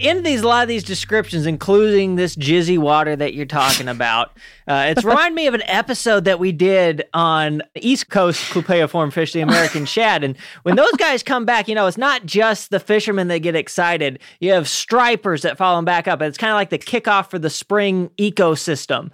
In 0.00 0.22
these 0.22 0.40
a 0.42 0.48
lot 0.48 0.62
of 0.62 0.68
these 0.68 0.82
descriptions, 0.82 1.46
including 1.46 2.16
this 2.16 2.34
jizzy 2.34 2.78
water 2.78 3.14
that 3.14 3.34
you're 3.34 3.46
talking 3.46 3.88
about, 4.00 4.36
uh, 4.66 4.86
it's 4.88 5.04
remind 5.04 5.34
me 5.34 5.46
of 5.46 5.54
an 5.54 5.62
episode 5.66 6.24
that 6.24 6.38
we 6.38 6.52
did 6.52 7.04
on 7.12 7.62
East 7.76 8.08
Coast 8.08 8.42
Clupeiform 8.50 9.12
fish, 9.12 9.32
the 9.32 9.40
American 9.40 9.84
shad. 9.86 10.24
And 10.24 10.36
when 10.62 10.76
those 10.76 10.92
guys 10.92 11.22
come 11.22 11.44
back, 11.44 11.68
you 11.68 11.74
know, 11.74 11.86
it's 11.86 11.98
not 11.98 12.24
just 12.24 12.70
the 12.70 12.80
fishermen 12.80 13.28
that 13.28 13.40
get 13.40 13.54
excited. 13.54 14.18
You 14.40 14.52
have 14.52 14.68
stripers 14.68 15.42
that 15.42 15.58
follow 15.58 15.78
them 15.78 15.84
back 15.84 16.08
up. 16.08 16.22
It's 16.22 16.38
kind 16.38 16.50
of 16.50 16.56
like 16.56 16.70
the 16.70 16.78
kickoff 16.78 17.30
for 17.30 17.38
the 17.38 17.50
spring 17.50 18.10
ecosystem. 18.18 19.10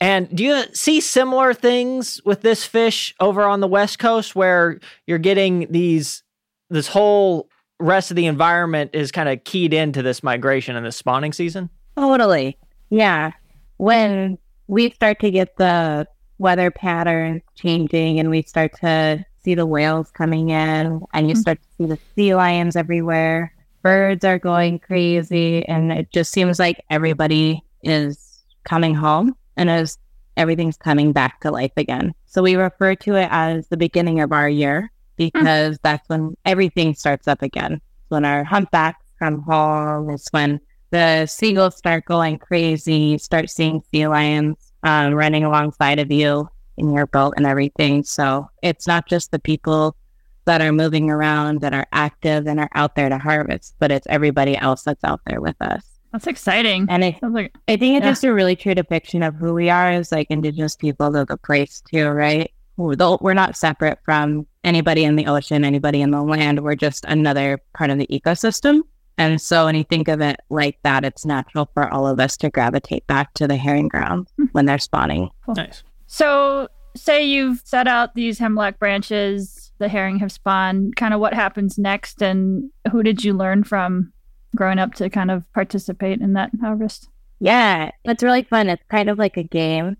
And 0.00 0.34
do 0.34 0.44
you 0.44 0.64
see 0.74 1.00
similar 1.00 1.54
things 1.54 2.20
with 2.24 2.42
this 2.42 2.64
fish 2.64 3.14
over 3.18 3.44
on 3.44 3.60
the 3.60 3.68
West 3.68 3.98
Coast 3.98 4.36
where 4.36 4.78
you're 5.06 5.18
getting 5.18 5.72
these 5.72 6.22
this 6.68 6.88
whole 6.88 7.48
rest 7.78 8.10
of 8.10 8.16
the 8.16 8.26
environment 8.26 8.90
is 8.94 9.12
kind 9.12 9.28
of 9.28 9.42
keyed 9.44 9.72
into 9.74 10.02
this 10.02 10.22
migration 10.22 10.76
and 10.76 10.84
this 10.86 10.96
spawning 10.96 11.32
season? 11.32 11.68
Totally. 11.96 12.58
Yeah. 12.90 13.32
When 13.78 14.38
we 14.66 14.90
start 14.90 15.20
to 15.20 15.30
get 15.30 15.56
the 15.56 16.06
weather 16.38 16.70
patterns 16.70 17.42
changing 17.54 18.18
and 18.18 18.30
we 18.30 18.42
start 18.42 18.72
to 18.80 19.24
see 19.42 19.54
the 19.54 19.66
whales 19.66 20.10
coming 20.10 20.50
in 20.50 21.00
and 21.14 21.28
you 21.28 21.34
Mhm. 21.34 21.38
start 21.38 21.58
to 21.62 21.68
see 21.78 21.86
the 21.86 21.98
sea 22.14 22.34
lions 22.34 22.76
everywhere. 22.76 23.52
Birds 23.82 24.24
are 24.24 24.38
going 24.38 24.78
crazy. 24.78 25.64
And 25.66 25.92
it 25.92 26.10
just 26.12 26.32
seems 26.32 26.58
like 26.58 26.82
everybody 26.90 27.62
is 27.82 28.42
coming 28.64 28.94
home 28.94 29.36
and 29.56 29.70
as 29.70 29.96
everything's 30.36 30.76
coming 30.76 31.12
back 31.12 31.40
to 31.40 31.50
life 31.50 31.72
again. 31.76 32.12
So 32.26 32.42
we 32.42 32.56
refer 32.56 32.94
to 32.96 33.14
it 33.14 33.28
as 33.30 33.68
the 33.68 33.76
beginning 33.76 34.20
of 34.20 34.32
our 34.32 34.48
year 34.48 34.90
because 35.16 35.78
that's 35.82 36.08
when 36.08 36.36
everything 36.44 36.94
starts 36.94 37.26
up 37.28 37.42
again. 37.42 37.74
It's 37.74 38.10
when 38.10 38.24
our 38.24 38.44
humpbacks 38.44 39.04
come 39.18 39.42
home. 39.42 40.10
It's 40.10 40.28
when 40.30 40.60
the 40.90 41.26
seagulls 41.26 41.76
start 41.76 42.04
going 42.04 42.38
crazy. 42.38 43.18
Start 43.18 43.50
seeing 43.50 43.82
sea 43.90 44.06
lions 44.06 44.56
um, 44.82 45.14
running 45.14 45.44
alongside 45.44 45.98
of 45.98 46.10
you 46.12 46.48
in 46.76 46.92
your 46.92 47.06
boat 47.06 47.34
and 47.36 47.46
everything. 47.46 48.04
So 48.04 48.48
it's 48.62 48.86
not 48.86 49.08
just 49.08 49.30
the 49.30 49.38
people 49.38 49.96
that 50.44 50.60
are 50.60 50.72
moving 50.72 51.10
around 51.10 51.60
that 51.62 51.74
are 51.74 51.86
active 51.92 52.46
and 52.46 52.60
are 52.60 52.68
out 52.74 52.94
there 52.94 53.08
to 53.08 53.18
harvest, 53.18 53.74
but 53.80 53.90
it's 53.90 54.06
everybody 54.08 54.56
else 54.56 54.82
that's 54.82 55.02
out 55.02 55.20
there 55.26 55.40
with 55.40 55.56
us. 55.60 55.82
That's 56.12 56.28
exciting. 56.28 56.86
And 56.88 57.02
it, 57.02 57.18
Sounds 57.20 57.34
like 57.34 57.52
I 57.66 57.76
think 57.76 57.96
it's 57.96 58.04
Yeah. 58.04 58.10
just 58.12 58.24
a 58.24 58.32
really 58.32 58.54
true 58.54 58.74
depiction 58.74 59.22
of 59.24 59.34
who 59.34 59.52
we 59.54 59.68
are 59.70 59.90
as 59.90 60.12
like 60.12 60.28
indigenous 60.30 60.76
people 60.76 61.16
of 61.16 61.26
the 61.26 61.36
place 61.36 61.82
too, 61.90 62.08
right? 62.08 62.50
We're 62.76 63.34
not 63.34 63.56
separate 63.56 63.98
from 64.04 64.46
anybody 64.64 65.04
in 65.04 65.16
the 65.16 65.26
ocean, 65.26 65.64
anybody 65.64 66.02
in 66.02 66.10
the 66.10 66.22
land. 66.22 66.62
We're 66.62 66.74
just 66.74 67.04
another 67.06 67.60
part 67.74 67.90
of 67.90 67.98
the 67.98 68.06
ecosystem. 68.08 68.82
And 69.18 69.40
so 69.40 69.64
when 69.64 69.74
you 69.74 69.84
think 69.84 70.08
of 70.08 70.20
it 70.20 70.40
like 70.50 70.78
that, 70.82 71.04
it's 71.04 71.24
natural 71.24 71.70
for 71.72 71.90
all 71.92 72.06
of 72.06 72.20
us 72.20 72.36
to 72.38 72.50
gravitate 72.50 73.06
back 73.06 73.32
to 73.34 73.46
the 73.46 73.56
herring 73.56 73.88
ground 73.88 74.28
hmm. 74.36 74.44
when 74.52 74.66
they're 74.66 74.78
spawning. 74.78 75.30
Nice. 75.48 75.82
So, 76.06 76.68
say 76.94 77.24
you've 77.24 77.60
set 77.64 77.88
out 77.88 78.14
these 78.14 78.38
hemlock 78.38 78.78
branches, 78.78 79.72
the 79.78 79.88
herring 79.88 80.18
have 80.18 80.32
spawned, 80.32 80.96
kind 80.96 81.12
of 81.12 81.20
what 81.20 81.34
happens 81.34 81.78
next, 81.78 82.22
and 82.22 82.70
who 82.90 83.02
did 83.02 83.24
you 83.24 83.34
learn 83.34 83.64
from 83.64 84.12
growing 84.54 84.78
up 84.78 84.94
to 84.94 85.10
kind 85.10 85.30
of 85.30 85.50
participate 85.52 86.20
in 86.20 86.32
that 86.34 86.50
harvest? 86.60 87.08
Yeah, 87.40 87.90
it's 88.04 88.22
really 88.22 88.44
fun. 88.44 88.68
It's 88.68 88.82
kind 88.90 89.10
of 89.10 89.18
like 89.18 89.36
a 89.36 89.42
game, 89.42 89.96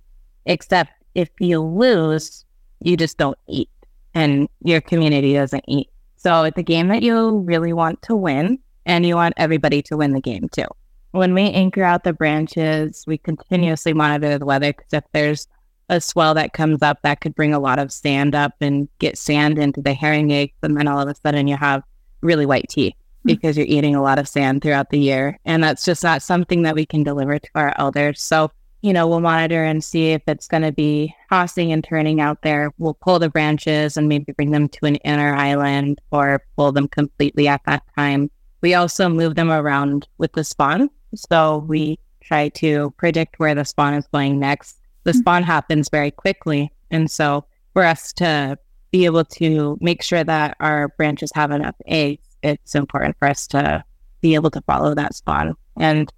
except 0.47 0.91
if 1.15 1.29
you 1.39 1.61
lose, 1.61 2.46
you 2.87 2.97
just 2.97 3.19
don't 3.19 3.39
eat 3.49 3.69
and 4.15 4.49
your 4.63 4.81
community 4.81 5.35
doesn't 5.35 5.65
eat. 5.67 5.91
So 6.17 6.45
it's 6.45 6.59
a 6.59 6.63
game 6.63 6.89
that 6.89 7.03
you 7.03 7.39
really 7.41 7.73
want 7.73 8.01
to 8.03 8.17
win 8.17 8.59
and 8.87 9.05
you 9.05 9.17
want 9.17 9.35
everybody 9.37 9.83
to 9.83 9.97
win 9.97 10.13
the 10.13 10.21
game 10.21 10.49
too. 10.51 10.67
When 11.11 11.35
we 11.35 11.51
anchor 11.51 11.83
out 11.83 12.05
the 12.05 12.13
branches, 12.13 13.05
we 13.07 13.19
continuously 13.19 13.93
monitor 13.93 14.39
the 14.39 14.47
weather 14.47 14.73
because 14.73 14.93
if 14.93 15.05
there's 15.13 15.49
a 15.89 16.01
swell 16.01 16.35
that 16.35 16.53
comes 16.53 16.83
up 16.83 16.99
that 17.03 17.21
could 17.21 17.35
bring 17.35 17.55
a 17.55 17.61
lot 17.61 17.79
of 17.79 17.93
sand 17.93 18.35
up 18.35 18.55
and 18.61 18.89
get 18.99 19.19
sand 19.19 19.59
into 19.59 19.81
the 19.81 19.95
herring 19.95 20.33
eggs, 20.33 20.55
and 20.63 20.77
then 20.77 20.89
all 20.89 21.01
of 21.01 21.09
a 21.09 21.15
sudden 21.15 21.47
you 21.47 21.57
have 21.57 21.83
really 22.21 22.47
white 22.47 22.69
teeth 22.69 22.95
hmm. 23.23 23.27
because 23.27 23.57
you're 23.57 23.67
eating 23.67 23.95
a 23.95 24.03
lot 24.03 24.19
of 24.19 24.29
sand 24.29 24.63
throughout 24.63 24.91
the 24.91 24.99
year. 24.99 25.39
And 25.45 25.63
that's 25.63 25.85
just 25.85 26.03
not 26.03 26.23
something 26.23 26.63
that 26.63 26.75
we 26.75 26.87
can 26.87 27.03
deliver 27.03 27.39
to 27.39 27.51
our 27.55 27.75
elders. 27.79 28.21
So, 28.21 28.51
you 28.87 28.93
know, 28.93 29.05
we'll 29.09 29.19
monitor 29.19 29.65
and 29.65 29.83
see 29.83 30.13
if 30.13 30.23
it's 30.29 30.47
going 30.47 30.63
to 30.63 30.71
be 30.71 31.13
tossing 31.29 31.73
and 31.73 31.83
turning 31.83 32.21
out 32.21 32.43
there. 32.43 32.71
We'll 32.79 32.95
pull 32.95 33.19
the 33.19 33.29
branches 33.29 33.97
and 33.97 34.09
maybe 34.09 34.31
bring 34.31 34.53
them 34.53 34.69
to 34.69 34.87
an 34.87 34.95
inner 34.97 35.35
island 35.35 36.01
or 36.13 36.41
pull 36.55 36.71
them 36.71 36.87
completely 36.87 37.49
at 37.49 37.63
that 37.67 37.83
time. 37.97 38.31
We 38.61 38.75
also 38.75 39.09
move 39.09 39.35
them 39.35 39.51
around 39.51 40.07
with 40.19 40.35
the 40.35 40.45
spawn. 40.45 40.89
So 41.17 41.65
we 41.67 41.99
try 42.21 42.51
to 42.51 42.95
predict 42.97 43.41
where 43.41 43.57
the 43.57 43.65
spawn 43.65 43.95
is 43.95 44.07
going 44.07 44.39
next. 44.39 44.79
The 45.03 45.11
Mhm. 45.11 45.19
spawn 45.19 45.43
happens 45.43 45.89
very 45.89 46.13
quickly. 46.13 46.71
And 46.93 47.11
so 47.11 47.45
for 47.73 47.83
us 47.83 48.13
to 48.13 48.57
be 48.93 49.05
able 49.05 49.25
to 49.25 49.79
make 49.81 50.01
sure 50.01 50.23
that 50.23 50.57
our 50.61 50.91
branches 50.97 51.33
have 51.35 51.51
enough 51.51 51.75
eggs, 51.87 52.37
it's 52.45 52.77
important 52.77 53.17
for 53.19 53.27
us 53.27 53.49
to 53.49 53.83
be 54.21 54.37
able 54.37 54.53
to 54.53 54.61
follow 54.61 54.95
that 54.95 55.17
spawn 55.17 55.57
and 55.77 56.13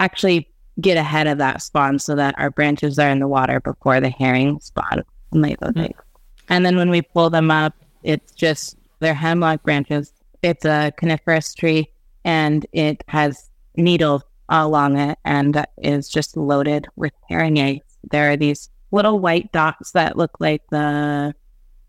actually 0.00 0.48
get 0.80 0.96
ahead 0.96 1.26
of 1.26 1.38
that 1.38 1.62
spawn 1.62 1.98
so 1.98 2.14
that 2.16 2.34
our 2.38 2.50
branches 2.50 2.98
are 2.98 3.08
in 3.10 3.20
the 3.20 3.28
water 3.28 3.60
before 3.60 4.00
the 4.00 4.10
herring 4.10 4.58
spawn 4.60 5.02
and 5.32 5.42
lay 5.42 5.56
those 5.60 5.72
Mm. 5.72 5.84
eggs. 5.84 6.02
And 6.48 6.66
then 6.66 6.76
when 6.76 6.90
we 6.90 7.00
pull 7.02 7.30
them 7.30 7.50
up, 7.50 7.74
it's 8.02 8.32
just 8.32 8.76
they're 9.00 9.14
hemlock 9.14 9.62
branches. 9.62 10.12
It's 10.42 10.64
a 10.64 10.92
coniferous 10.96 11.54
tree 11.54 11.88
and 12.24 12.66
it 12.72 13.02
has 13.08 13.50
needles 13.76 14.22
along 14.48 14.98
it 14.98 15.18
and 15.24 15.64
is 15.78 16.08
just 16.08 16.36
loaded 16.36 16.86
with 16.96 17.12
herring 17.28 17.58
eggs. 17.58 17.86
There 18.10 18.30
are 18.30 18.36
these 18.36 18.68
little 18.90 19.18
white 19.20 19.50
dots 19.52 19.92
that 19.92 20.16
look 20.16 20.32
like 20.40 20.62
the 20.70 21.34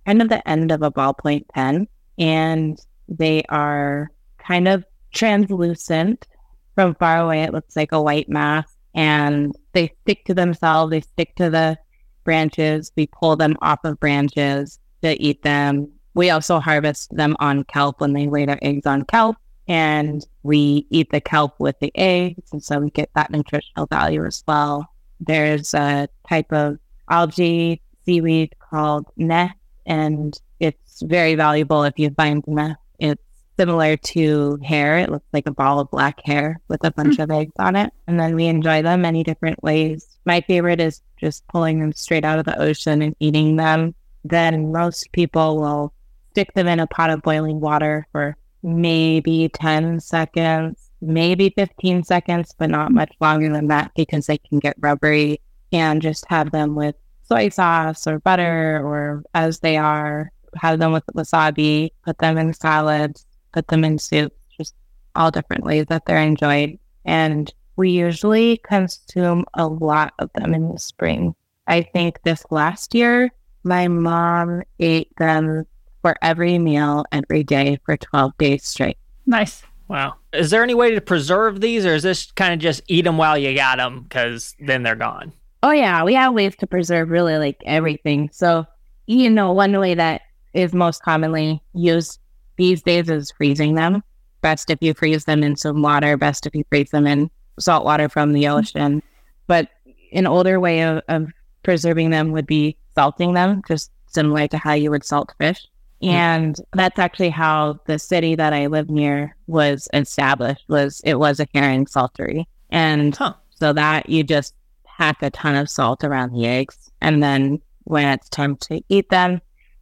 kind 0.06 0.22
of 0.22 0.30
the 0.30 0.48
end 0.48 0.72
of 0.72 0.82
a 0.84 0.92
ballpoint 0.92 1.48
pen 1.50 1.88
and 2.18 2.80
they 3.10 3.44
are 3.50 4.10
kind 4.38 4.68
of 4.68 4.86
translucent. 5.12 6.28
From 6.76 6.96
far 6.96 7.20
away, 7.20 7.44
it 7.44 7.54
looks 7.54 7.76
like 7.76 7.92
a 7.94 8.02
white 8.02 8.28
mass, 8.30 8.75
and 8.96 9.54
they 9.74 9.94
stick 10.02 10.26
to 10.26 10.34
themselves. 10.34 10.90
They 10.90 11.02
stick 11.02 11.36
to 11.36 11.50
the 11.50 11.78
branches. 12.24 12.92
We 12.96 13.08
pull 13.08 13.36
them 13.36 13.56
off 13.62 13.80
of 13.84 14.00
branches 14.00 14.80
to 15.04 15.22
eat 15.22 15.44
them. 15.44 15.92
We 16.16 16.30
also 16.30 16.60
harvest 16.60 17.16
them 17.16 17.36
on 17.40 17.66
kelp 17.66 18.00
when 18.00 18.14
they 18.14 18.28
lay 18.28 18.46
their 18.46 18.60
eggs 18.62 18.86
on 18.86 19.04
kelp, 19.04 19.36
and 19.68 20.26
we 20.44 20.88
eat 20.90 21.12
the 21.12 21.20
kelp 21.20 21.60
with 21.60 21.78
the 21.80 21.92
eggs, 21.96 22.52
and 22.54 22.64
so 22.64 22.80
we 22.80 22.90
get 22.90 23.10
that 23.16 23.32
nutritional 23.32 23.86
value 23.86 24.26
as 24.26 24.44
well. 24.48 24.88
There's 25.20 25.74
a 25.74 26.08
type 26.28 26.52
of 26.54 26.78
algae 27.10 27.82
seaweed 28.06 28.56
called 28.60 29.08
neh, 29.18 29.50
and 29.86 30.40
it's 30.62 31.02
very 31.02 31.36
valuable 31.36 31.84
if 31.84 32.00
you 32.00 32.10
find 32.12 32.44
neh. 32.48 32.76
It's 33.00 33.22
similar 33.58 33.98
to 33.98 34.60
hair. 34.64 34.98
It 34.98 35.10
looks 35.10 35.28
like 35.34 35.48
a 35.48 35.52
ball 35.52 35.80
of 35.80 35.92
black 35.92 36.20
hair 36.26 36.60
with 36.68 36.84
a 36.84 36.92
bunch 36.92 37.18
hmm. 37.18 37.24
of 37.24 37.32
eggs 37.32 37.54
on 37.60 37.76
it. 37.76 37.92
And 38.08 38.20
then 38.20 38.36
we 38.36 38.46
enjoy 38.46 38.82
them 38.82 39.02
many 39.02 39.24
different 39.24 39.62
ways. 39.64 40.18
My 40.26 40.42
favorite 40.42 40.80
is 40.80 41.02
just 41.18 41.48
pulling 41.48 41.80
them 41.80 41.94
straight 41.94 42.26
out 42.26 42.40
of 42.40 42.46
the 42.46 42.60
ocean 42.60 43.02
and 43.02 43.16
eating 43.20 43.56
them. 43.56 43.96
Then 44.24 44.72
most 44.72 45.12
people 45.12 45.58
will 45.58 45.94
stick 46.32 46.54
them 46.54 46.68
in 46.68 46.80
a 46.80 46.88
pot 46.88 47.10
of 47.10 47.22
boiling 47.22 47.60
water 47.60 48.08
for 48.12 48.36
maybe 48.64 49.50
10 49.50 50.00
seconds, 50.00 50.90
maybe 51.02 51.52
15 51.52 52.04
seconds, 52.04 52.54
but 52.58 52.70
not 52.70 52.92
much 52.92 53.14
longer 53.22 53.52
than 53.52 53.68
that 53.68 53.92
because 53.96 54.26
they 54.26 54.38
can 54.40 54.60
get 54.60 54.76
rubbery 54.80 55.40
and 55.72 56.02
just 56.02 56.26
have 56.28 56.52
them 56.52 56.76
with 56.76 56.96
soy 57.24 57.50
sauce 57.50 58.08
or 58.08 58.20
butter 58.20 58.82
or 58.84 59.24
as 59.34 59.60
they 59.60 59.78
are, 59.78 60.32
have 60.56 60.80
them 60.80 60.92
with 60.92 61.06
wasabi, 61.16 61.92
put 62.04 62.18
them 62.18 62.38
in 62.38 62.54
salads, 62.54 63.26
put 63.56 63.70
them 63.70 63.86
in 63.86 63.98
soup, 63.98 64.34
just 64.56 64.76
all 65.16 65.32
different 65.32 65.64
ways 65.64 65.86
that 65.88 66.06
they're 66.06 66.18
enjoyed. 66.18 66.78
And 67.06 67.52
we 67.78 67.90
usually 67.90 68.58
consume 68.58 69.46
a 69.54 69.66
lot 69.66 70.14
of 70.20 70.30
them 70.34 70.54
in 70.54 70.74
the 70.74 70.80
spring. 70.80 71.34
I 71.68 71.82
think 71.82 72.22
this 72.24 72.46
last 72.52 72.94
year, 72.94 73.32
my 73.64 73.88
mom 73.88 74.62
ate 74.80 75.16
them 75.18 75.66
for 76.02 76.16
every 76.22 76.60
meal 76.60 77.06
every 77.14 77.44
day 77.44 77.80
for 77.86 77.96
12 77.96 78.38
days 78.38 78.66
straight. 78.66 78.98
Nice. 79.26 79.64
Wow. 79.88 80.16
Is 80.34 80.50
there 80.50 80.64
any 80.64 80.74
way 80.74 80.94
to 80.94 81.02
preserve 81.02 81.62
these, 81.62 81.86
or 81.86 81.96
is 81.96 82.04
this 82.04 82.32
kind 82.32 82.54
of 82.54 82.60
just 82.60 82.82
eat 82.88 83.06
them 83.06 83.18
while 83.18 83.38
you 83.38 83.56
got 83.56 83.78
them 83.78 84.04
because 84.04 84.54
then 84.60 84.84
they're 84.84 84.96
gone? 84.96 85.32
Oh 85.64 85.72
yeah, 85.72 86.04
we 86.04 86.14
have 86.14 86.34
ways 86.34 86.56
to 86.58 86.68
preserve 86.68 87.10
really 87.10 87.38
like 87.38 87.58
everything. 87.66 88.30
So, 88.34 88.66
you 89.08 89.30
know, 89.30 89.52
one 89.54 89.80
way 89.80 89.94
that 89.96 90.22
is 90.54 90.74
most 90.74 91.02
commonly 91.02 91.62
used 91.74 92.20
these 92.58 92.82
days 92.82 93.10
is 93.10 93.32
freezing 93.32 93.76
them. 93.76 94.04
Best 94.42 94.70
if 94.70 94.78
you 94.82 94.94
freeze 94.94 95.26
them 95.26 95.44
in 95.44 95.56
some 95.56 95.82
water, 95.82 96.18
best 96.18 96.46
if 96.46 96.56
you 96.56 96.64
freeze 96.70 96.92
them 96.92 97.08
in 97.08 97.30
salt 97.60 97.86
water 97.86 98.10
from 98.10 98.34
the 98.34 98.44
mm-hmm. 98.44 98.58
ocean. 98.58 99.04
But 99.48 99.70
an 100.12 100.28
older 100.28 100.60
way 100.60 100.82
of, 100.84 101.02
of 101.08 101.30
preserving 101.64 102.12
them 102.12 102.32
would 102.32 102.48
be 102.48 102.78
salting 102.94 103.34
them, 103.34 103.62
just 103.68 103.92
similar 104.08 104.48
to 104.48 104.58
how 104.58 104.74
you 104.74 104.92
would 104.92 105.04
salt 105.04 105.34
fish. 105.38 105.68
Mm-hmm. 106.02 106.14
And 106.14 106.62
that's 106.74 107.00
actually 107.00 107.30
how 107.30 107.80
the 107.86 107.98
city 108.00 108.36
that 108.36 108.54
I 108.54 108.68
live 108.68 108.90
near 108.90 109.36
was 109.48 109.88
established 109.94 110.66
was 110.68 111.02
it 111.04 111.16
was 111.16 111.40
a 111.40 111.48
herring 111.54 111.86
saltery. 111.86 112.46
And 112.70 113.16
Huh. 113.16 113.34
so 113.50 113.74
that 113.74 114.10
you 114.10 114.24
just 114.24 114.54
pack 114.86 115.22
a 115.22 115.30
ton 115.30 115.56
of 115.56 115.70
salt 115.70 116.04
around 116.04 116.34
the 116.34 116.46
eggs. 116.46 116.92
And 117.02 117.22
then 117.22 117.62
when 117.86 118.08
it's 118.08 118.30
time 118.30 118.56
to 118.58 118.82
eat 118.90 119.10
them, 119.10 119.42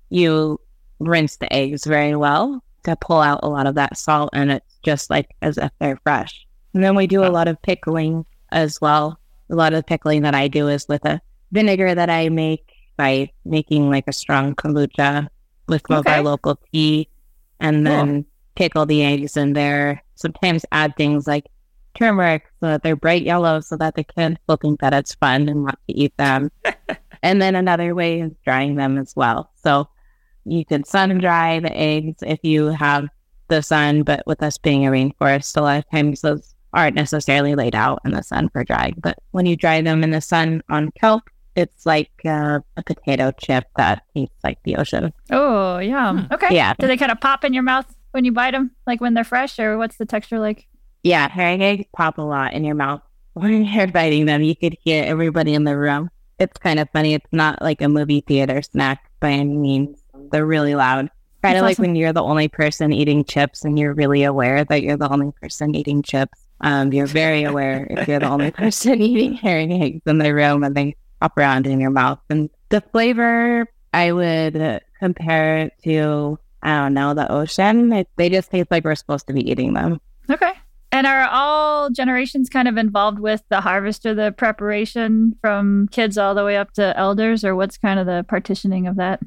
you 0.09 0.59
rinse 1.07 1.37
the 1.37 1.51
eggs 1.53 1.85
very 1.85 2.15
well 2.15 2.63
to 2.83 2.95
pull 2.97 3.19
out 3.21 3.39
a 3.43 3.49
lot 3.49 3.67
of 3.67 3.75
that 3.75 3.97
salt. 3.97 4.29
And 4.33 4.51
it's 4.51 4.77
just 4.83 5.09
like 5.09 5.29
as 5.41 5.57
if 5.57 5.71
they're 5.79 5.99
fresh. 6.03 6.45
And 6.73 6.83
then 6.83 6.95
we 6.95 7.07
do 7.07 7.23
a 7.23 7.29
lot 7.29 7.47
of 7.47 7.61
pickling 7.61 8.25
as 8.51 8.81
well. 8.81 9.19
A 9.49 9.55
lot 9.55 9.73
of 9.73 9.77
the 9.77 9.83
pickling 9.83 10.21
that 10.23 10.35
I 10.35 10.47
do 10.47 10.67
is 10.67 10.87
with 10.87 11.05
a 11.05 11.21
vinegar 11.51 11.93
that 11.93 12.09
I 12.09 12.29
make 12.29 12.71
by 12.97 13.29
making 13.45 13.89
like 13.89 14.05
a 14.07 14.13
strong 14.13 14.55
kombucha 14.55 15.27
with 15.67 15.81
some 15.87 15.97
of 15.97 16.05
Okay. 16.05 16.15
our 16.17 16.23
local 16.23 16.59
tea 16.71 17.07
and 17.59 17.85
then 17.85 18.25
pickle 18.55 18.85
the 18.85 19.03
eggs 19.03 19.37
in 19.37 19.53
there. 19.53 20.03
Sometimes 20.15 20.65
add 20.71 20.95
things 20.95 21.27
like 21.27 21.45
turmeric 21.95 22.43
so 22.59 22.67
that 22.67 22.83
they're 22.83 22.95
bright 22.95 23.23
yellow 23.23 23.59
so 23.59 23.77
that 23.77 23.95
the 23.95 24.03
kids 24.03 24.37
will 24.47 24.57
think 24.57 24.79
that 24.81 24.93
it's 24.93 25.15
fun 25.15 25.47
and 25.47 25.63
want 25.63 25.79
to 25.87 25.95
eat 25.95 26.15
them. 26.17 26.51
and 27.23 27.41
then 27.41 27.55
another 27.55 27.93
way 27.95 28.19
is 28.21 28.31
drying 28.43 28.75
them 28.75 28.97
as 28.97 29.13
well. 29.15 29.51
So 29.63 29.87
You 30.45 30.65
can 30.65 30.83
sun 30.83 31.17
dry 31.19 31.59
the 31.59 31.75
eggs 31.75 32.17
if 32.21 32.39
you 32.43 32.67
have 32.67 33.07
the 33.47 33.61
sun, 33.61 34.03
but 34.03 34.25
with 34.25 34.41
us 34.43 34.57
being 34.57 34.85
a 34.85 34.91
rainforest, 34.91 35.55
a 35.57 35.61
lot 35.61 35.77
of 35.79 35.89
times 35.89 36.21
those 36.21 36.53
aren't 36.73 36.95
necessarily 36.95 37.55
laid 37.55 37.75
out 37.75 37.99
in 38.03 38.11
the 38.11 38.23
sun 38.23 38.49
for 38.49 38.63
drying. 38.63 38.95
But 38.97 39.17
when 39.31 39.45
you 39.45 39.55
dry 39.55 39.81
them 39.81 40.03
in 40.03 40.11
the 40.11 40.21
sun 40.21 40.63
on 40.69 40.91
kelp, 40.99 41.29
it's 41.55 41.85
like 41.85 42.11
uh, 42.25 42.59
a 42.77 42.83
potato 42.83 43.31
chip 43.31 43.65
that 43.77 44.03
tastes 44.15 44.35
like 44.43 44.57
the 44.63 44.75
ocean. 44.75 45.13
Oh, 45.29 45.77
yeah. 45.77 46.13
Hmm. 46.13 46.33
Okay. 46.33 46.55
Yeah. 46.55 46.73
Do 46.79 46.87
they 46.87 46.97
kind 46.97 47.11
of 47.11 47.21
pop 47.21 47.43
in 47.43 47.53
your 47.53 47.63
mouth 47.63 47.85
when 48.11 48.25
you 48.25 48.31
bite 48.31 48.51
them, 48.51 48.71
like 48.87 49.01
when 49.01 49.13
they're 49.13 49.23
fresh, 49.23 49.59
or 49.59 49.77
what's 49.77 49.97
the 49.97 50.05
texture 50.05 50.39
like? 50.39 50.67
Yeah, 51.03 51.29
herring 51.29 51.61
eggs 51.61 51.85
pop 51.95 52.17
a 52.17 52.21
lot 52.21 52.53
in 52.53 52.63
your 52.63 52.75
mouth. 52.75 53.01
When 53.35 53.65
you're 53.65 53.87
biting 53.87 54.27
them, 54.27 54.43
you 54.43 54.55
could 54.55 54.77
hear 54.79 55.03
everybody 55.03 55.55
in 55.55 55.63
the 55.63 55.75
room. 55.75 56.11
It's 56.37 56.55
kind 56.59 56.79
of 56.79 56.87
funny. 56.91 57.15
It's 57.15 57.25
not 57.31 57.63
like 57.63 57.81
a 57.81 57.89
movie 57.89 58.21
theater 58.21 58.61
snack 58.61 59.09
by 59.19 59.31
any 59.31 59.57
means. 59.57 60.02
They're 60.31 60.45
really 60.45 60.75
loud. 60.75 61.09
Kind 61.41 61.57
of 61.57 61.63
like 61.63 61.73
awesome. 61.73 61.83
when 61.83 61.95
you're 61.95 62.13
the 62.13 62.23
only 62.23 62.47
person 62.47 62.93
eating 62.93 63.25
chips 63.25 63.65
and 63.65 63.77
you're 63.77 63.93
really 63.93 64.23
aware 64.23 64.63
that 64.63 64.81
you're 64.81 64.95
the 64.95 65.11
only 65.11 65.31
person 65.41 65.75
eating 65.75 66.01
chips. 66.01 66.39
Um, 66.61 66.93
you're 66.93 67.05
very 67.05 67.43
aware 67.43 67.85
if 67.89 68.07
you're 68.07 68.19
the 68.19 68.29
only 68.29 68.51
person 68.63 69.01
eating 69.01 69.33
herring 69.33 69.83
eggs 69.83 70.01
in 70.05 70.19
the 70.19 70.33
room 70.33 70.63
and 70.63 70.73
they 70.73 70.95
pop 71.19 71.37
around 71.37 71.67
in 71.67 71.81
your 71.81 71.89
mouth. 71.89 72.19
And 72.29 72.49
the 72.69 72.79
flavor, 72.79 73.67
I 73.93 74.11
would 74.13 74.81
compare 74.99 75.57
it 75.57 75.73
to, 75.83 76.39
I 76.61 76.77
don't 76.77 76.93
know, 76.93 77.13
the 77.13 77.29
ocean. 77.29 77.91
It, 77.91 78.07
they 78.15 78.29
just 78.29 78.49
taste 78.49 78.71
like 78.71 78.85
we're 78.85 78.95
supposed 78.95 79.27
to 79.27 79.33
be 79.33 79.49
eating 79.49 79.73
them. 79.73 79.99
Okay. 80.29 80.53
And 80.93 81.07
are 81.07 81.27
all 81.29 81.89
generations 81.89 82.49
kind 82.49 82.67
of 82.67 82.77
involved 82.77 83.19
with 83.19 83.41
the 83.49 83.61
harvest 83.61 84.05
or 84.05 84.13
the 84.13 84.31
preparation 84.31 85.35
from 85.41 85.87
kids 85.91 86.19
all 86.19 86.35
the 86.35 86.45
way 86.45 86.55
up 86.55 86.71
to 86.73 86.95
elders, 86.95 87.43
or 87.43 87.55
what's 87.55 87.79
kind 87.79 87.99
of 87.99 88.05
the 88.05 88.23
partitioning 88.29 88.85
of 88.85 88.97
that? 88.97 89.19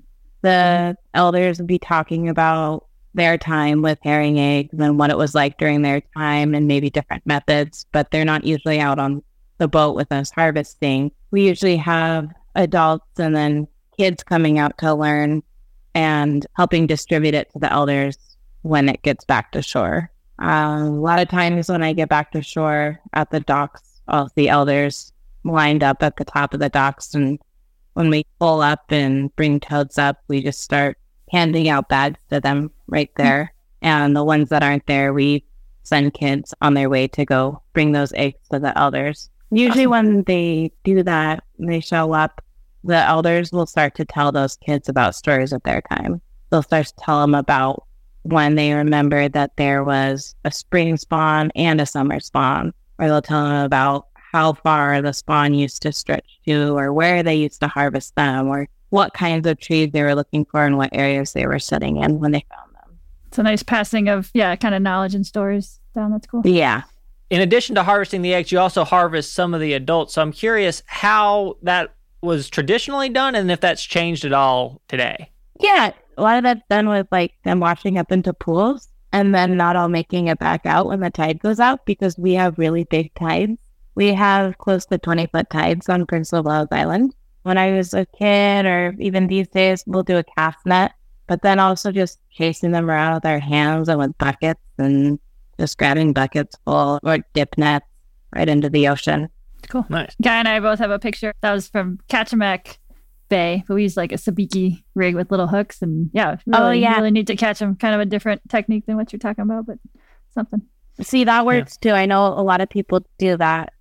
The 0.47 0.97
elders 1.13 1.59
would 1.59 1.67
be 1.67 1.81
talking 1.81 2.29
about 2.29 2.87
their 3.15 3.37
time 3.37 3.83
with 3.83 3.99
herring 4.03 4.39
eggs 4.39 4.79
and 4.79 4.97
what 4.97 5.11
it 5.11 5.19
was 5.19 5.35
like 5.35 5.59
during 5.59 5.83
their 5.83 6.01
time 6.17 6.55
and 6.55 6.69
maybe 6.69 6.89
different 6.89 7.27
methods, 7.27 7.85
but 7.91 8.11
they're 8.11 8.25
not 8.25 8.45
usually 8.45 8.79
out 8.79 9.01
on 9.01 9.23
the 9.59 9.67
boat 9.67 9.97
with 9.97 10.13
us 10.13 10.31
harvesting. 10.31 11.11
We 11.33 11.49
usually 11.49 11.77
have 11.79 12.29
adults 12.55 13.19
and 13.19 13.35
then 13.35 13.67
kids 13.99 14.23
coming 14.23 14.61
out 14.61 14.79
to 14.79 14.95
learn 14.95 15.43
and 15.97 16.47
helping 16.55 16.87
distribute 16.87 17.35
it 17.35 17.51
to 17.53 17.59
the 17.59 17.73
elders 17.73 18.17
when 18.63 18.89
it 18.89 19.03
gets 19.03 19.25
back 19.25 19.51
to 19.53 19.63
shore. 19.63 20.13
Um, 20.39 20.83
a 20.83 20.91
lot 20.91 21.19
of 21.19 21.29
times 21.29 21.69
when 21.69 21.83
I 21.83 21.93
get 21.93 22.09
back 22.09 22.31
to 22.33 22.43
shore 22.43 23.01
at 23.15 23.31
the 23.31 23.41
docks, 23.41 23.83
I'll 24.07 24.29
see 24.29 24.49
elders 24.49 25.13
lined 25.43 25.83
up 25.83 26.05
at 26.05 26.19
the 26.19 26.25
top 26.25 26.55
of 26.55 26.61
the 26.61 26.69
docks 26.69 27.15
and 27.15 27.41
when 27.97 28.11
we 28.11 28.27
pull 28.39 28.61
up 28.61 28.85
and 28.91 29.35
bring 29.37 29.59
toads 29.59 29.97
up, 29.97 30.23
we 30.29 30.43
just 30.43 30.61
start 30.61 30.99
handing 31.33 31.71
out 31.71 31.89
bags 31.89 32.21
to 32.29 32.39
them 32.43 32.71
right 32.89 33.09
mm-hmm. 33.15 33.23
there. 33.23 33.55
And 33.81 34.15
the 34.15 34.23
ones 34.23 34.51
that 34.51 34.63
aren't 34.63 34.87
there, 34.87 35.15
we 35.15 35.45
send 35.83 36.13
kids 36.13 36.53
on 36.61 36.75
their 36.75 36.91
way 36.91 37.09
to 37.09 37.25
go 37.25 37.63
bring 37.73 37.93
those 37.93 38.13
eggs 38.13 38.39
to 38.51 38.59
the 38.59 38.77
elders. 38.79 39.31
Usually, 39.51 39.87
when 39.87 40.25
they 40.25 40.73
do 40.85 41.03
that, 41.05 41.43
they 41.59 41.81
show 41.81 42.13
up, 42.13 42.45
the 42.85 42.99
elders 42.99 43.51
will 43.51 43.65
start 43.65 43.95
to 43.95 44.05
tell 44.05 44.31
those 44.31 44.59
kids 44.59 44.91
about 44.91 45.15
stories 45.15 45.55
of 45.55 45.63
their 45.63 45.81
time. 45.91 46.21
They'll 46.51 46.63
start 46.63 46.89
to 46.89 46.95
tell 46.97 47.23
them 47.23 47.35
about 47.35 47.85
when 48.25 48.57
they 48.57 48.75
remember 48.75 49.31
that 49.31 49.57
there 49.57 49.83
was 49.85 50.35
a 50.45 50.51
spring 50.51 50.99
spawn 50.99 51.51
and 51.55 51.81
a 51.81 51.87
summer 51.87 52.21
spawn, 52.21 52.75
or 52.99 53.07
they'll 53.07 53.23
tell 53.23 53.45
them 53.45 53.65
about 53.65 54.09
how 54.37 54.53
far 54.53 55.01
the 55.01 55.15
spawn 55.15 55.55
used 55.55 55.81
to 55.81 55.91
stretch 55.93 56.39
to, 56.47 56.77
or 56.77 56.93
where 56.93 57.23
they 57.23 57.35
used 57.35 57.59
to 57.61 57.69
harvest 57.69 58.15
them, 58.17 58.49
or 58.49 58.69
what 58.91 59.15
kinds 59.15 59.47
of 59.47 59.59
trees 59.59 59.93
they 59.93 60.03
were 60.03 60.15
looking 60.15 60.45
for 60.45 60.63
and 60.67 60.77
what 60.77 60.91
areas 60.93 61.33
they 61.33 61.47
were 61.47 61.59
sitting 61.59 61.97
in 61.97 62.21
when 62.21 62.33
they 62.33 62.45
found 62.55 62.75
them. 62.75 62.99
It's 63.29 63.39
a 63.39 63.43
nice 63.43 63.63
passing 63.63 64.09
of, 64.09 64.31
yeah, 64.35 64.55
kind 64.57 64.75
of 64.75 64.83
knowledge 64.83 65.15
and 65.15 65.27
stories 65.27 65.81
down. 65.95 66.13
That's 66.13 66.27
cool. 66.27 66.43
Yeah. 66.45 66.83
In 67.31 67.41
addition 67.41 67.75
to 67.77 67.83
harvesting 67.83 68.21
the 68.21 68.35
eggs, 68.35 68.53
you 68.53 68.59
also 68.59 68.85
harvest 68.85 69.33
some 69.33 69.55
of 69.55 69.61
the 69.61 69.73
adults. 69.73 70.15
So 70.15 70.23
I'm 70.23 70.33
curious 70.33 70.83
how 70.85 71.57
that 71.63 71.95
was 72.21 72.51
traditionally 72.51 73.09
done 73.09 73.35
and 73.35 73.51
if 73.51 73.61
that's 73.61 73.83
changed 73.83 74.27
at 74.27 74.35
all 74.35 74.83
today. 74.87 75.31
Yeah. 75.59 75.93
A 76.19 76.23
lot 76.23 76.37
of 76.37 76.45
that's 76.45 76.69
done 76.69 76.91
with 76.91 77.09
like 77.11 77.33
them 77.43 77.59
washing 77.59 77.97
up 77.97 78.13
into 78.13 78.35
pools 78.35 78.89
and 79.13 79.35
then 79.35 79.57
not 79.57 79.77
all 79.77 79.89
making 79.89 80.29
it 80.29 80.39
back 80.39 80.67
out 80.67 80.87
when 80.87 81.01
the 81.01 81.11
tide 81.11 81.41
goes 81.41 81.59
out 81.59 81.87
because 81.87 82.19
we 82.19 82.35
have 82.35 82.59
really 82.59 82.85
big 82.85 83.15
tides. 83.15 83.59
We 83.97 84.13
have 84.15 84.59
close 84.59 84.87
to 84.87 84.99
20 84.99 85.27
foot 85.27 85.51
tides 85.51 85.89
on 85.89 86.07
Prince 86.07 86.33
of 86.33 86.45
Wales 86.45 86.69
Island. 86.71 87.15
When 87.43 87.59
I 87.59 87.73
was 87.73 87.93
a 87.95 88.07
kid, 88.07 88.67
or 88.67 88.95
even 89.01 89.27
these 89.27 89.49
days, 89.49 89.83
we'll 89.87 90.03
do 90.03 90.19
a 90.19 90.25
cast 90.25 90.59
net, 90.67 90.93
but 91.27 91.43
then 91.43 91.59
also 91.59 91.91
just 91.91 92.21
chasing 92.31 92.73
them 92.73 92.89
around 92.91 93.15
with 93.15 93.25
our 93.25 93.39
hands 93.39 93.89
and 93.89 93.99
with 93.99 94.17
buckets 94.19 94.61
and 94.79 95.19
just 95.59 95.79
grabbing 95.79 96.13
buckets 96.13 96.57
full 96.65 97.01
or 97.03 97.19
dip 97.35 97.57
nets 97.57 97.87
right 98.35 98.49
into 98.49 98.69
the 98.69 98.87
ocean. 98.89 99.29
Cool. 99.69 99.87
Nice. 99.89 100.15
Guy 100.23 100.39
and 100.39 100.47
I 100.49 100.61
both 100.61 100.79
have 100.79 100.91
a 100.91 100.99
picture 100.99 101.33
that 101.41 101.53
was 101.53 101.69
from 101.69 101.99
Kachemak 102.09 102.79
Bay, 103.29 103.65
but 103.67 103.75
we 103.75 103.83
used 103.83 103.97
like 103.97 104.13
a 104.13 104.17
sabiki 104.17 104.83
rig 104.95 105.15
with 105.15 105.31
little 105.31 105.47
hooks, 105.49 105.81
and 105.83 106.11
yeah, 106.13 106.37
oh, 106.53 106.65
really, 106.65 106.69
Oh, 106.69 106.71
yeah. 106.73 106.97
really 106.97 107.11
need 107.11 107.27
to 107.29 107.37
catch 107.37 107.59
them. 107.61 107.75
Kind 107.77 107.95
of 107.95 108.01
a 108.01 108.05
different 108.07 108.43
technique 108.49 108.87
than 108.87 108.97
what 108.97 109.13
you're 109.13 109.19
talking 109.19 109.43
about, 109.43 109.67
but 109.67 109.79
something. 110.35 110.63
See, 111.01 111.25
that 111.25 111.45
works 111.47 111.77
too. 111.77 111.91
I 111.91 112.07
know 112.07 112.27
a 112.27 112.43
lot 112.43 112.61
of 112.61 112.69
people 112.71 113.05
do 113.19 113.37
that. 113.37 113.73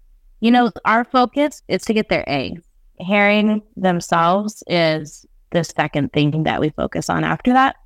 You 0.45 0.51
know, 0.51 0.71
our 0.85 1.03
focus 1.03 1.63
is 1.67 1.81
to 1.85 1.93
get 1.95 2.09
their 2.09 2.23
eggs. 2.27 2.61
Herring 2.99 3.63
themselves 3.75 4.61
is 4.67 5.25
the 5.49 5.63
second 5.63 6.13
thing 6.13 6.43
that 6.43 6.61
we 6.61 6.69
focus 6.69 7.09
on 7.09 7.23
after 7.23 7.51
that. 7.53 7.77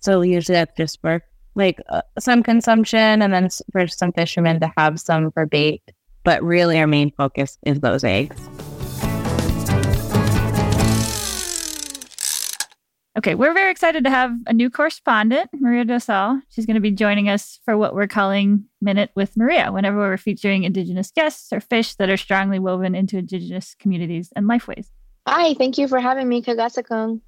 So 0.00 0.20
usually 0.20 0.54
that's 0.54 0.76
just 0.76 1.00
for 1.00 1.24
like 1.56 1.80
uh, 1.88 2.02
some 2.20 2.44
consumption 2.44 3.20
and 3.20 3.34
then 3.34 3.48
for 3.72 3.88
some 3.88 4.12
fishermen 4.12 4.60
to 4.60 4.72
have 4.76 5.00
some 5.00 5.32
for 5.32 5.44
bait. 5.44 5.82
But 6.22 6.40
really, 6.44 6.78
our 6.78 6.86
main 6.86 7.10
focus 7.10 7.58
is 7.66 7.80
those 7.80 8.04
eggs. 8.04 8.48
Okay, 13.16 13.36
we're 13.36 13.54
very 13.54 13.70
excited 13.70 14.02
to 14.02 14.10
have 14.10 14.32
a 14.48 14.52
new 14.52 14.68
correspondent, 14.68 15.48
Maria 15.54 15.84
Dosal. 15.84 16.42
She's 16.48 16.66
going 16.66 16.74
to 16.74 16.80
be 16.80 16.90
joining 16.90 17.28
us 17.28 17.60
for 17.64 17.76
what 17.76 17.94
we're 17.94 18.08
calling 18.08 18.64
Minute 18.80 19.10
with 19.14 19.36
Maria, 19.36 19.70
whenever 19.70 19.98
we're 19.98 20.16
featuring 20.16 20.64
Indigenous 20.64 21.12
guests 21.12 21.52
or 21.52 21.60
fish 21.60 21.94
that 21.94 22.10
are 22.10 22.16
strongly 22.16 22.58
woven 22.58 22.96
into 22.96 23.18
Indigenous 23.18 23.76
communities 23.78 24.32
and 24.34 24.46
lifeways. 24.46 24.88
Hi, 25.28 25.54
thank 25.54 25.78
you 25.78 25.86
for 25.86 26.00
having 26.00 26.28
me, 26.28 26.42
Kagasakung. 26.42 27.20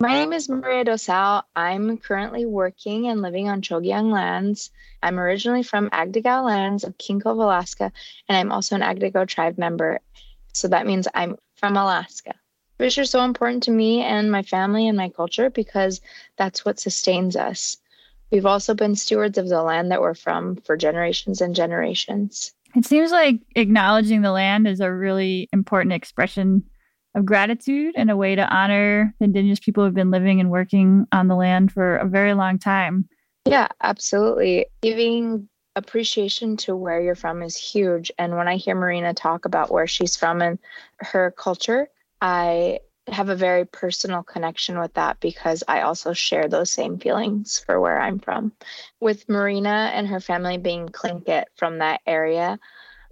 My 0.00 0.14
name 0.14 0.32
is 0.32 0.48
Maria 0.48 0.86
Dosal. 0.86 1.42
I'm 1.54 1.98
currently 1.98 2.46
working 2.46 3.08
and 3.08 3.20
living 3.20 3.50
on 3.50 3.60
Chogyang 3.60 4.10
lands. 4.10 4.70
I'm 5.02 5.20
originally 5.20 5.62
from 5.62 5.90
Agdaagux 5.90 6.42
lands 6.42 6.84
of 6.84 6.96
King 6.96 7.20
Cove, 7.20 7.36
Alaska, 7.36 7.92
and 8.30 8.38
I'm 8.38 8.50
also 8.50 8.76
an 8.76 8.80
Agdaagux 8.80 9.28
tribe 9.28 9.58
member. 9.58 10.00
So 10.54 10.68
that 10.68 10.86
means 10.86 11.06
I'm 11.12 11.36
from 11.56 11.76
Alaska. 11.76 12.34
Fish 12.78 12.96
are 12.96 13.04
so 13.04 13.24
important 13.24 13.64
to 13.64 13.72
me 13.72 14.02
and 14.02 14.30
my 14.30 14.42
family 14.42 14.86
and 14.86 14.96
my 14.96 15.08
culture 15.08 15.50
because 15.50 16.00
that's 16.36 16.64
what 16.64 16.78
sustains 16.78 17.34
us. 17.34 17.76
We've 18.30 18.46
also 18.46 18.72
been 18.74 18.94
stewards 18.94 19.36
of 19.36 19.48
the 19.48 19.62
land 19.62 19.90
that 19.90 20.00
we're 20.00 20.14
from 20.14 20.56
for 20.56 20.76
generations 20.76 21.40
and 21.40 21.56
generations. 21.56 22.52
It 22.76 22.84
seems 22.84 23.10
like 23.10 23.40
acknowledging 23.56 24.22
the 24.22 24.30
land 24.30 24.68
is 24.68 24.80
a 24.80 24.92
really 24.92 25.48
important 25.52 25.92
expression 25.92 26.62
of 27.14 27.24
gratitude 27.24 27.94
and 27.96 28.10
a 28.10 28.16
way 28.16 28.36
to 28.36 28.46
honor 28.46 29.14
the 29.18 29.24
Indigenous 29.24 29.58
people 29.58 29.82
who 29.82 29.86
have 29.86 29.94
been 29.94 30.10
living 30.10 30.38
and 30.38 30.50
working 30.50 31.06
on 31.10 31.26
the 31.26 31.34
land 31.34 31.72
for 31.72 31.96
a 31.96 32.06
very 32.06 32.34
long 32.34 32.58
time. 32.58 33.08
Yeah, 33.46 33.68
absolutely. 33.82 34.66
Giving 34.82 35.48
appreciation 35.74 36.56
to 36.58 36.76
where 36.76 37.00
you're 37.00 37.14
from 37.14 37.42
is 37.42 37.56
huge. 37.56 38.12
And 38.18 38.36
when 38.36 38.46
I 38.46 38.56
hear 38.56 38.74
Marina 38.74 39.14
talk 39.14 39.46
about 39.46 39.72
where 39.72 39.86
she's 39.86 40.16
from 40.16 40.42
and 40.42 40.58
her 40.98 41.32
culture, 41.36 41.88
I 42.20 42.80
have 43.10 43.28
a 43.28 43.36
very 43.36 43.64
personal 43.64 44.22
connection 44.22 44.78
with 44.78 44.94
that 44.94 45.18
because 45.20 45.64
I 45.66 45.82
also 45.82 46.12
share 46.12 46.48
those 46.48 46.70
same 46.70 46.98
feelings 46.98 47.58
for 47.58 47.80
where 47.80 48.00
I'm 48.00 48.18
from. 48.18 48.52
With 49.00 49.28
Marina 49.28 49.90
and 49.94 50.06
her 50.08 50.20
family 50.20 50.58
being 50.58 50.88
Tlingit 50.88 51.44
from 51.56 51.78
that 51.78 52.00
area, 52.06 52.58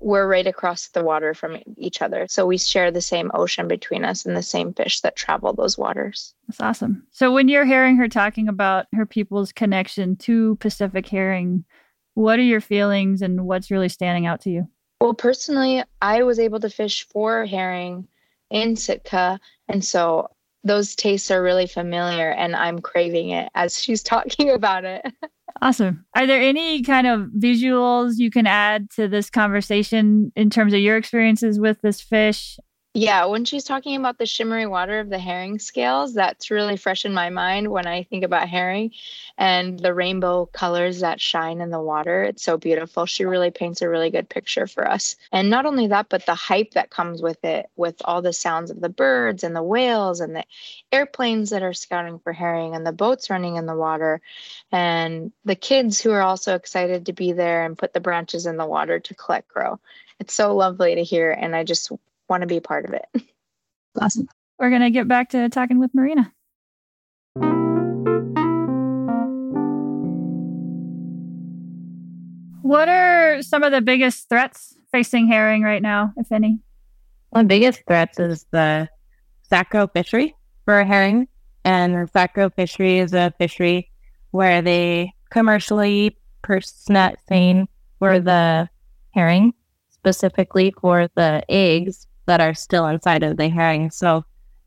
we're 0.01 0.29
right 0.29 0.47
across 0.47 0.89
the 0.89 1.03
water 1.03 1.33
from 1.33 1.57
each 1.79 2.03
other. 2.03 2.27
So 2.29 2.47
we 2.47 2.59
share 2.59 2.91
the 2.91 3.01
same 3.01 3.31
ocean 3.33 3.67
between 3.67 4.05
us 4.05 4.27
and 4.27 4.37
the 4.37 4.43
same 4.43 4.75
fish 4.75 5.01
that 5.01 5.17
travel 5.17 5.53
those 5.55 5.79
waters. 5.79 6.35
That's 6.47 6.61
awesome. 6.61 7.07
So 7.11 7.33
when 7.33 7.49
you're 7.49 7.65
hearing 7.65 7.97
her 7.97 8.09
talking 8.09 8.49
about 8.49 8.87
her 8.95 9.07
people's 9.07 9.53
connection 9.53 10.17
to 10.17 10.57
Pacific 10.57 11.09
herring, 11.09 11.65
what 12.15 12.39
are 12.39 12.43
your 12.43 12.61
feelings 12.61 13.23
and 13.23 13.47
what's 13.47 13.71
really 13.71 13.89
standing 13.89 14.27
out 14.27 14.43
to 14.43 14.51
you? 14.51 14.69
Well, 15.01 15.15
personally, 15.15 15.83
I 16.01 16.23
was 16.23 16.39
able 16.39 16.61
to 16.61 16.71
fish 16.71 17.07
for 17.09 17.47
herring 17.47 18.09
in 18.51 18.77
Sitka. 18.77 19.41
And 19.69 19.85
so 19.85 20.29
those 20.65 20.97
tastes 20.97 21.31
are 21.31 21.43
really 21.43 21.67
familiar 21.67 22.31
and 22.31 22.57
I'm 22.57 22.81
craving 22.81 23.31
it 23.31 23.49
as 23.55 23.81
she's 23.83 24.03
talking 24.03 24.51
about 24.51 24.85
it. 24.85 25.05
Awesome. 25.63 26.05
Are 26.15 26.27
there 26.27 26.43
any 26.43 26.83
kind 26.83 27.07
of 27.07 27.29
visuals 27.39 28.15
you 28.19 28.31
can 28.31 28.47
add 28.47 28.91
to 28.91 29.09
this 29.09 29.31
conversation 29.31 30.33
in 30.37 30.51
terms 30.51 30.75
of 30.75 30.81
your 30.81 30.97
experiences 30.97 31.59
with 31.59 31.81
this 31.81 32.01
fish? 32.01 32.59
Yeah, 32.99 33.27
when 33.27 33.45
she's 33.45 33.65
talking 33.65 33.95
about 33.97 34.17
the 34.17 34.25
shimmery 34.25 34.67
water 34.67 35.01
of 35.01 35.11
the 35.11 35.19
herring 35.19 35.59
scales, 35.59 36.15
that's 36.15 36.51
really 36.51 36.79
fresh 36.79 37.05
in 37.05 37.13
my 37.13 37.29
mind 37.29 37.69
when 37.69 37.87
I 37.87 38.05
think 38.05 38.25
about 38.25 38.49
herring 38.49 38.93
and 39.37 39.79
the 39.79 39.93
rainbow 39.93 40.47
colors 40.47 41.01
that 41.01 41.21
shine 41.21 41.61
in 41.61 41.69
the 41.69 41.79
water. 41.79 42.23
It's 42.23 42.43
so 42.43 42.57
beautiful. 42.57 43.05
She 43.05 43.27
really 43.27 43.51
paints 43.51 43.83
a 43.83 43.89
really 43.91 44.09
good 44.09 44.31
picture 44.31 44.67
for 44.67 44.89
us. 44.89 45.17
And 45.31 45.51
not 45.51 45.67
only 45.67 45.89
that, 45.89 46.09
but 46.09 46.25
the 46.25 46.35
hype 46.35 46.71
that 46.71 46.89
comes 46.89 47.21
with 47.21 47.45
it, 47.45 47.67
with 47.77 48.01
all 48.03 48.23
the 48.23 48.33
sounds 48.33 48.71
of 48.71 48.81
the 48.81 48.89
birds 48.89 49.45
and 49.45 49.55
the 49.55 49.63
whales 49.63 50.21
and 50.21 50.35
the 50.35 50.45
airplanes 50.91 51.51
that 51.51 51.63
are 51.63 51.75
scouting 51.75 52.19
for 52.19 52.33
herring 52.33 52.75
and 52.75 52.87
the 52.87 52.93
boats 52.93 53.29
running 53.29 53.57
in 53.57 53.67
the 53.67 53.77
water 53.77 54.23
and 54.73 55.33
the 55.45 55.55
kids 55.55 56.01
who 56.01 56.13
are 56.13 56.23
also 56.23 56.55
excited 56.55 57.05
to 57.05 57.13
be 57.13 57.33
there 57.33 57.67
and 57.67 57.77
put 57.77 57.93
the 57.93 58.01
branches 58.01 58.47
in 58.47 58.57
the 58.57 58.65
water 58.65 58.99
to 59.01 59.15
collect 59.15 59.49
grow. 59.49 59.79
It's 60.19 60.33
so 60.33 60.57
lovely 60.57 60.95
to 60.95 61.05
hear. 61.05 61.31
And 61.31 61.55
I 61.55 61.63
just 61.63 61.93
want 62.29 62.43
to 62.43 62.47
be 62.47 62.61
part 62.61 62.85
of 62.85 62.95
it. 62.95 63.23
Awesome. 64.01 64.29
We're 64.59 64.71
going 64.71 64.83
to 64.83 64.91
get 64.91 65.09
back 65.09 65.31
to 65.31 65.49
talking 65.49 65.79
with 65.79 65.95
Marina. 65.95 66.33
What 72.63 72.89
are 72.89 73.43
some 73.43 73.63
of 73.63 73.73
the 73.73 73.81
biggest 73.81 74.29
threats 74.29 74.77
facing 74.91 75.29
herring 75.29 75.63
right 75.63 75.83
now, 75.83 76.13
if 76.17 76.33
any? 76.33 76.59
One 77.31 77.45
of 77.45 77.49
the 77.49 77.55
biggest 77.55 77.83
threats 77.87 78.19
is 78.19 78.45
the 78.51 78.89
sac 79.43 79.73
roe 79.73 79.87
fishery 79.87 80.35
for 80.65 80.83
herring. 80.85 81.29
And 81.65 81.95
the 81.95 82.11
sac 82.13 82.37
roe 82.37 82.51
fishery 82.51 82.99
is 82.99 83.13
a 83.13 83.33
fishery 83.39 83.91
where 84.31 84.63
they 84.63 85.15
commercially 85.31 86.17
purse 86.43 86.89
net 86.89 87.19
seine 87.29 87.67
for 87.99 88.21
the 88.21 88.69
herring, 89.11 89.53
specifically 89.91 90.75
for 90.81 91.09
the 91.15 91.45
eggs 91.49 92.07
that 92.27 92.41
are 92.41 92.55
still 92.55 92.87
inside 92.87 93.23
of 93.23 93.37
the 93.37 93.49
herring. 93.49 93.91
So 93.91 94.25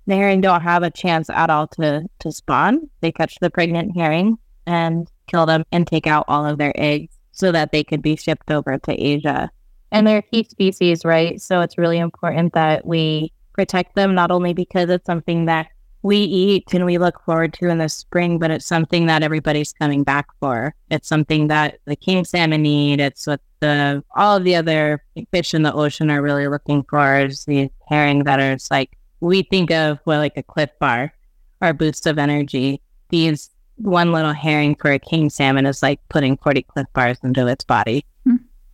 the 0.08 0.16
herring 0.16 0.42
don't 0.42 0.62
have 0.62 0.84
a 0.84 0.90
chance 0.90 1.30
at 1.30 1.50
all 1.50 1.68
to 1.68 2.04
to 2.20 2.32
spawn. 2.32 2.90
They 3.02 3.12
catch 3.12 3.38
the 3.40 3.50
pregnant 3.50 3.96
herring 3.96 4.38
and 4.66 5.08
kill 5.28 5.46
them 5.46 5.64
and 5.72 5.86
take 5.86 6.08
out 6.08 6.26
all 6.28 6.46
of 6.46 6.58
their 6.58 6.74
eggs 6.76 7.16
so 7.32 7.52
that 7.52 7.72
they 7.72 7.84
could 7.84 8.02
be 8.02 8.16
shipped 8.16 8.52
over 8.52 8.78
to 8.78 8.94
Asia. 8.94 9.50
And 9.92 10.06
they're 10.06 10.18
a 10.20 10.22
key 10.22 10.44
species, 10.44 11.06
right? 11.06 11.42
So 11.42 11.62
it's 11.62 11.78
really 11.78 11.98
important 11.98 12.54
that 12.54 12.86
we 12.86 13.32
protect 13.54 13.96
them 13.96 14.16
not 14.16 14.32
only 14.32 14.54
because 14.54 14.90
it's 14.90 15.06
something 15.06 15.46
that 15.46 15.68
we 16.02 16.18
eat 16.18 16.74
and 16.74 16.86
we 16.86 16.98
look 16.98 17.22
forward 17.24 17.54
to 17.56 17.70
in 17.70 17.78
the 17.78 17.90
spring, 17.90 18.40
but 18.40 18.52
it's 18.52 18.66
something 18.66 19.06
that 19.08 19.24
everybody's 19.24 19.74
coming 19.74 20.04
back 20.04 20.28
for. 20.40 20.74
It's 20.90 21.08
something 21.08 21.48
that 21.48 21.80
the 21.86 21.96
king 21.96 22.24
salmon 22.24 22.62
need. 22.64 23.02
It's 23.02 23.28
what 23.28 23.42
the 23.60 24.04
all 24.16 24.38
of 24.38 24.44
the 24.44 24.56
other 24.56 25.04
fish 25.32 25.54
in 25.54 25.64
the 25.64 25.74
ocean 25.74 26.10
are 26.10 26.22
really 26.22 26.48
looking 26.48 26.84
for 26.84 27.20
is 27.20 27.44
the 27.46 27.70
herring 27.88 28.24
that 28.24 28.40
are 28.40 28.58
like 28.72 28.98
we 29.20 29.44
think 29.44 29.72
of 29.72 30.00
well 30.06 30.20
like 30.20 30.38
a 30.38 30.44
Clif 30.44 30.70
Bar 30.80 31.14
or 31.62 31.74
boost 31.74 32.08
of 32.08 32.18
energy. 32.18 32.82
These 33.10 33.50
one 33.76 34.12
little 34.12 34.34
herring 34.34 34.76
for 34.76 34.92
a 34.92 35.00
king 35.00 35.30
salmon 35.30 35.66
is 35.66 35.82
like 35.82 36.00
putting 36.10 36.38
40 36.38 36.64
Clif 36.64 36.88
Bars 36.94 37.18
into 37.24 37.48
its 37.48 37.64
body. 37.64 38.06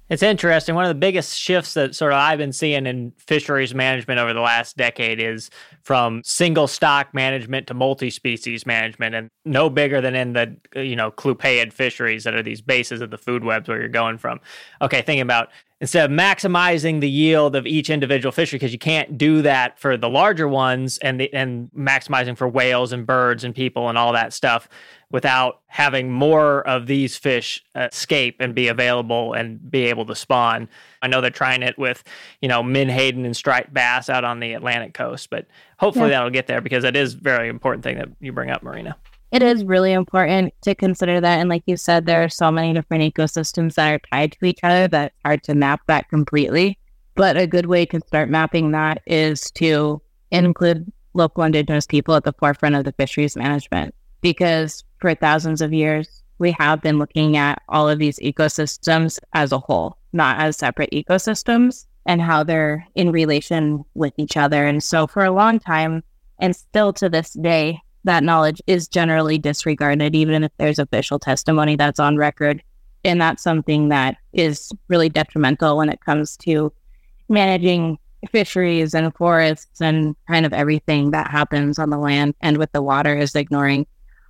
It's 0.07 0.21
interesting. 0.21 0.75
One 0.75 0.85
of 0.85 0.89
the 0.89 0.93
biggest 0.93 1.37
shifts 1.37 1.73
that 1.73 1.95
sort 1.95 2.11
of 2.11 2.19
I've 2.19 2.37
been 2.37 2.53
seeing 2.53 2.85
in 2.85 3.11
fisheries 3.17 3.73
management 3.73 4.19
over 4.19 4.33
the 4.33 4.41
last 4.41 4.77
decade 4.77 5.19
is 5.19 5.49
from 5.81 6.21
single 6.23 6.67
stock 6.67 7.11
management 7.13 7.65
to 7.67 7.73
multi-species 7.73 8.67
management 8.67 9.15
and 9.15 9.29
no 9.45 9.67
bigger 9.67 10.01
than 10.01 10.13
in 10.13 10.33
the 10.33 10.55
you 10.75 10.95
know 10.95 11.09
clupeiid 11.09 11.73
fisheries 11.73 12.23
that 12.23 12.35
are 12.35 12.43
these 12.43 12.61
bases 12.61 13.01
of 13.01 13.09
the 13.09 13.17
food 13.17 13.43
webs 13.43 13.67
where 13.67 13.79
you're 13.79 13.89
going 13.89 14.19
from. 14.19 14.39
Okay, 14.79 15.01
thinking 15.01 15.21
about 15.21 15.49
instead 15.81 16.09
of 16.09 16.17
maximizing 16.17 17.01
the 17.01 17.09
yield 17.09 17.55
of 17.55 17.67
each 17.67 17.89
individual 17.89 18.31
fishery 18.31 18.57
because 18.57 18.71
you 18.71 18.79
can't 18.79 19.17
do 19.17 19.41
that 19.41 19.77
for 19.77 19.97
the 19.97 20.09
larger 20.09 20.47
ones 20.47 20.97
and 20.99 21.19
the, 21.19 21.33
and 21.33 21.69
maximizing 21.77 22.37
for 22.37 22.47
whales 22.47 22.93
and 22.93 23.05
birds 23.05 23.43
and 23.43 23.53
people 23.53 23.89
and 23.89 23.97
all 23.97 24.13
that 24.13 24.31
stuff 24.31 24.69
without 25.11 25.61
having 25.67 26.11
more 26.11 26.65
of 26.67 26.87
these 26.87 27.17
fish 27.17 27.63
escape 27.75 28.37
and 28.39 28.55
be 28.55 28.69
available 28.69 29.33
and 29.33 29.69
be 29.69 29.85
able 29.85 30.05
to 30.05 30.15
spawn. 30.15 30.69
I 31.01 31.07
know 31.07 31.21
they're 31.21 31.29
trying 31.29 31.61
it 31.61 31.77
with, 31.77 32.03
you 32.41 32.47
know, 32.47 32.63
menhaden 32.63 33.25
and 33.25 33.35
striped 33.35 33.73
bass 33.73 34.09
out 34.09 34.23
on 34.23 34.39
the 34.39 34.53
Atlantic 34.53 34.93
coast, 34.93 35.29
but 35.29 35.45
hopefully 35.77 36.05
yeah. 36.05 36.17
that'll 36.17 36.31
get 36.31 36.47
there 36.47 36.61
because 36.61 36.85
it 36.85 36.95
is 36.95 37.13
a 37.13 37.17
very 37.17 37.49
important 37.49 37.83
thing 37.83 37.97
that 37.97 38.09
you 38.19 38.31
bring 38.31 38.49
up, 38.49 38.63
Marina. 38.63 38.95
It 39.35 39.43
is 39.43 39.65
really 39.65 39.91
important 39.91 40.53
to 40.61 40.73
consider 40.73 41.19
that. 41.19 41.39
And 41.41 41.49
like 41.49 41.63
you 41.65 41.75
said, 41.75 42.05
there 42.05 42.23
are 42.23 42.29
so 42.29 42.49
many 42.49 42.71
different 42.71 43.13
ecosystems 43.13 43.73
that 43.73 43.91
are 43.91 43.99
tied 44.09 44.31
to 44.31 44.45
each 44.45 44.61
other 44.63 44.87
that 44.87 45.11
hard 45.25 45.43
to 45.43 45.53
map 45.53 45.81
that 45.87 46.07
completely. 46.07 46.79
But 47.15 47.35
a 47.35 47.45
good 47.45 47.65
way 47.65 47.85
to 47.87 47.99
start 48.07 48.29
mapping 48.29 48.71
that 48.71 49.01
is 49.05 49.51
to 49.55 50.01
include 50.31 50.89
local 51.13 51.43
indigenous 51.43 51.85
people 51.85 52.15
at 52.15 52.23
the 52.23 52.31
forefront 52.31 52.75
of 52.75 52.85
the 52.85 52.93
fisheries 52.93 53.35
management 53.35 53.93
because 54.21 54.85
for 54.99 55.13
thousands 55.13 55.61
of 55.61 55.73
years, 55.73 56.23
we 56.39 56.55
have 56.57 56.81
been 56.81 56.97
looking 56.97 57.35
at 57.35 57.61
all 57.67 57.89
of 57.89 57.99
these 57.99 58.19
ecosystems 58.19 59.19
as 59.33 59.51
a 59.51 59.59
whole, 59.59 59.97
not 60.13 60.39
as 60.39 60.55
separate 60.55 60.91
ecosystems 60.91 61.87
and 62.05 62.21
how 62.21 62.41
they're 62.41 62.87
in 62.95 63.11
relation 63.11 63.83
with 63.95 64.13
each 64.15 64.37
other. 64.37 64.65
And 64.65 64.81
so 64.81 65.07
for 65.07 65.25
a 65.25 65.31
long 65.31 65.59
time, 65.59 66.05
and 66.39 66.55
still 66.55 66.93
to 66.93 67.09
this 67.09 67.33
day, 67.33 67.81
that 68.05 68.23
knowledge 68.23 68.61
is 68.67 68.87
generally 68.87 69.37
disregarded, 69.37 70.15
even 70.15 70.43
if 70.43 70.51
there's 70.57 70.79
official 70.79 71.19
testimony 71.19 71.75
that's 71.75 71.99
on 71.99 72.17
record. 72.17 72.63
And 73.03 73.21
that's 73.21 73.43
something 73.43 73.89
that 73.89 74.17
is 74.33 74.71
really 74.87 75.09
detrimental 75.09 75.77
when 75.77 75.89
it 75.89 76.01
comes 76.01 76.37
to 76.37 76.71
managing 77.29 77.99
fisheries 78.31 78.95
and 78.95 79.13
forests 79.15 79.81
and 79.81 80.15
kind 80.27 80.45
of 80.45 80.53
everything 80.53 81.11
that 81.11 81.29
happens 81.29 81.77
on 81.77 81.89
the 81.91 81.97
land 81.97 82.33
and 82.41 82.57
with 82.57 82.71
the 82.71 82.81
water 82.81 83.15
is 83.15 83.35
ignoring 83.35 83.85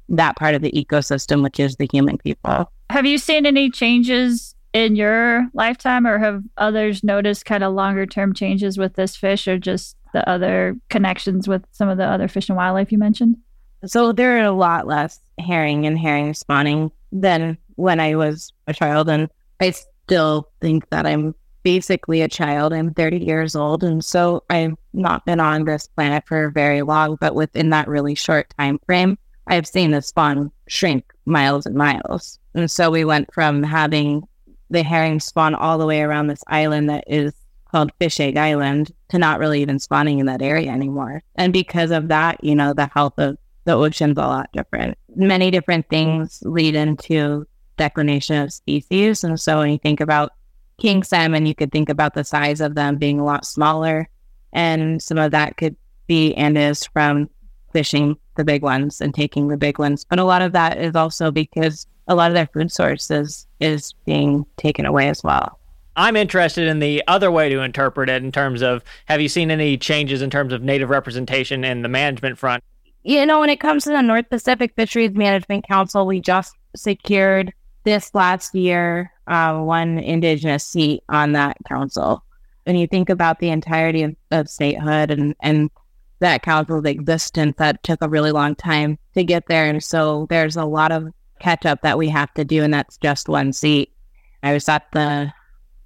that 0.09 0.35
part 0.35 0.55
of 0.55 0.61
the 0.61 0.71
ecosystem, 0.71 1.41
which 1.41 1.59
is 1.59 1.77
the 1.77 1.87
human 1.91 2.17
people. 2.17 2.69
Have 2.89 3.05
you 3.05 3.17
seen 3.17 3.45
any 3.45 3.69
changes 3.69 4.55
in 4.73 4.97
your 4.97 5.47
lifetime, 5.53 6.05
or 6.05 6.19
have 6.19 6.43
others 6.57 7.01
noticed 7.01 7.45
kind 7.45 7.63
of 7.63 7.73
longer 7.73 8.05
term 8.05 8.33
changes 8.33 8.77
with 8.77 8.95
this 8.95 9.15
fish, 9.15 9.47
or 9.47 9.57
just 9.57 9.95
the 10.13 10.27
other 10.29 10.75
connections 10.89 11.47
with 11.47 11.65
some 11.71 11.87
of 11.87 11.97
the 11.97 12.03
other 12.03 12.27
fish 12.27 12.49
and 12.49 12.57
wildlife 12.57 12.91
you 12.91 12.97
mentioned? 12.97 13.37
So 13.85 14.11
there 14.11 14.37
are 14.37 14.45
a 14.45 14.51
lot 14.51 14.87
less 14.87 15.19
herring 15.39 15.85
and 15.85 15.97
herring 15.97 16.33
spawning 16.33 16.91
than 17.11 17.57
when 17.75 17.99
I 17.99 18.15
was 18.15 18.51
a 18.67 18.73
child, 18.73 19.09
and 19.09 19.29
I 19.59 19.71
still 19.71 20.49
think 20.61 20.89
that 20.89 21.05
I'm 21.05 21.35
basically 21.63 22.21
a 22.21 22.27
child. 22.27 22.73
I'm 22.73 22.93
30 22.93 23.17
years 23.17 23.55
old, 23.55 23.83
and 23.83 24.03
so 24.03 24.43
I've 24.49 24.75
not 24.93 25.25
been 25.25 25.39
on 25.39 25.65
this 25.65 25.87
planet 25.87 26.23
for 26.27 26.49
very 26.49 26.81
long. 26.81 27.17
But 27.19 27.35
within 27.35 27.69
that 27.71 27.87
really 27.87 28.15
short 28.15 28.53
time 28.57 28.79
frame, 28.85 29.17
I've 29.47 29.67
seen 29.67 29.91
the 29.91 30.01
spawn 30.01 30.51
shrink 30.67 31.11
miles 31.25 31.65
and 31.65 31.75
miles. 31.75 32.39
And 32.53 32.69
so 32.69 32.89
we 32.89 33.03
went 33.03 33.33
from 33.33 33.63
having 33.63 34.27
the 34.69 34.83
herring 34.83 35.19
spawn 35.19 35.53
all 35.53 35.77
the 35.77 35.85
way 35.85 36.01
around 36.01 36.27
this 36.27 36.43
island 36.47 36.89
that 36.89 37.03
is 37.07 37.33
called 37.69 37.91
Fish 37.99 38.19
Egg 38.19 38.37
Island 38.37 38.93
to 39.09 39.17
not 39.17 39.39
really 39.39 39.61
even 39.61 39.79
spawning 39.79 40.19
in 40.19 40.25
that 40.27 40.41
area 40.41 40.71
anymore. 40.71 41.23
And 41.35 41.51
because 41.51 41.91
of 41.91 42.07
that, 42.07 42.43
you 42.43 42.55
know, 42.55 42.73
the 42.73 42.87
health 42.87 43.15
of 43.17 43.37
the 43.65 43.73
ocean's 43.73 44.17
a 44.17 44.21
lot 44.21 44.49
different. 44.53 44.97
Many 45.15 45.51
different 45.51 45.89
things 45.89 46.41
lead 46.43 46.75
into 46.75 47.45
declination 47.77 48.41
of 48.41 48.53
species. 48.53 49.23
And 49.23 49.39
so 49.39 49.59
when 49.59 49.71
you 49.71 49.77
think 49.77 49.99
about 49.99 50.31
king 50.79 51.03
salmon, 51.03 51.45
you 51.45 51.55
could 51.55 51.71
think 51.71 51.89
about 51.89 52.13
the 52.13 52.23
size 52.23 52.61
of 52.61 52.75
them 52.75 52.97
being 52.97 53.19
a 53.19 53.25
lot 53.25 53.45
smaller. 53.45 54.07
And 54.53 55.01
some 55.01 55.17
of 55.17 55.31
that 55.31 55.57
could 55.57 55.75
be 56.07 56.33
and 56.35 56.57
is 56.57 56.85
from 56.85 57.29
fishing 57.73 58.17
the 58.35 58.45
big 58.45 58.61
ones 58.61 59.01
and 59.01 59.13
taking 59.13 59.47
the 59.47 59.57
big 59.57 59.79
ones. 59.79 60.05
But 60.05 60.19
a 60.19 60.23
lot 60.23 60.41
of 60.41 60.53
that 60.53 60.77
is 60.77 60.95
also 60.95 61.31
because 61.31 61.87
a 62.07 62.15
lot 62.15 62.29
of 62.29 62.35
their 62.35 62.47
food 62.47 62.71
sources 62.71 63.47
is 63.59 63.93
being 64.05 64.45
taken 64.57 64.85
away 64.85 65.09
as 65.09 65.23
well. 65.23 65.59
I'm 65.97 66.15
interested 66.15 66.67
in 66.67 66.79
the 66.79 67.01
other 67.07 67.31
way 67.31 67.49
to 67.49 67.61
interpret 67.61 68.09
it 68.09 68.21
in 68.21 68.31
terms 68.31 68.61
of 68.61 68.83
have 69.05 69.21
you 69.21 69.29
seen 69.29 69.49
any 69.49 69.77
changes 69.77 70.21
in 70.21 70.29
terms 70.29 70.53
of 70.53 70.61
native 70.61 70.89
representation 70.89 71.63
in 71.63 71.81
the 71.81 71.89
management 71.89 72.37
front? 72.37 72.63
You 73.07 73.23
know, 73.27 73.39
when 73.39 73.51
it 73.51 73.59
comes 73.59 73.83
to 73.83 73.91
the 73.91 74.01
North 74.01 74.31
Pacific 74.31 74.73
Fisheries 74.75 75.13
Management 75.13 75.67
Council, 75.67 76.07
we 76.07 76.19
just 76.19 76.55
secured 76.75 77.53
this 77.83 78.09
last 78.15 78.55
year 78.55 79.11
uh, 79.27 79.59
one 79.59 79.99
Indigenous 79.99 80.65
seat 80.65 81.03
on 81.07 81.33
that 81.33 81.55
council. 81.69 82.23
When 82.63 82.75
you 82.75 82.87
think 82.87 83.11
about 83.11 83.37
the 83.37 83.49
entirety 83.49 84.01
of, 84.01 84.15
of 84.31 84.49
statehood 84.49 85.11
and, 85.11 85.35
and 85.41 85.69
that 86.17 86.41
council's 86.41 86.85
existence 86.85 87.57
that 87.59 87.83
took 87.83 88.01
a 88.01 88.09
really 88.09 88.31
long 88.31 88.55
time 88.55 88.97
to 89.13 89.23
get 89.23 89.45
there. 89.45 89.67
And 89.67 89.83
so 89.83 90.25
there's 90.31 90.55
a 90.55 90.65
lot 90.65 90.91
of 90.91 91.09
catch 91.39 91.63
up 91.67 91.83
that 91.83 91.99
we 91.99 92.09
have 92.09 92.33
to 92.33 92.43
do, 92.43 92.63
and 92.63 92.73
that's 92.73 92.97
just 92.97 93.29
one 93.29 93.53
seat. 93.53 93.93
I 94.41 94.51
was 94.51 94.67
at 94.67 94.91
the 94.93 95.31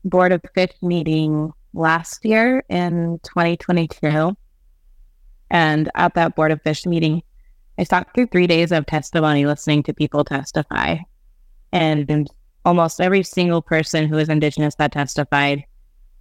Board 0.06 0.32
of 0.32 0.42
Fish 0.56 0.72
meeting 0.82 1.52
last 1.74 2.24
year 2.24 2.64
in 2.70 3.20
2022. 3.24 4.38
And 5.50 5.90
at 5.96 6.14
that 6.16 6.36
Board 6.36 6.52
of 6.52 6.62
Fish 6.62 6.86
meeting, 6.86 7.24
I 7.78 7.84
sat 7.84 8.14
through 8.14 8.28
three 8.28 8.48
days 8.48 8.72
of 8.72 8.86
testimony 8.86 9.46
listening 9.46 9.84
to 9.84 9.94
people 9.94 10.24
testify. 10.24 10.98
And 11.72 12.30
almost 12.66 13.00
every 13.00 13.24
single 13.24 13.62
person 13.62 14.08
who 14.08 14.18
is 14.18 14.30
Indigenous 14.30 14.76
that 14.76 14.92
testified 14.92 15.64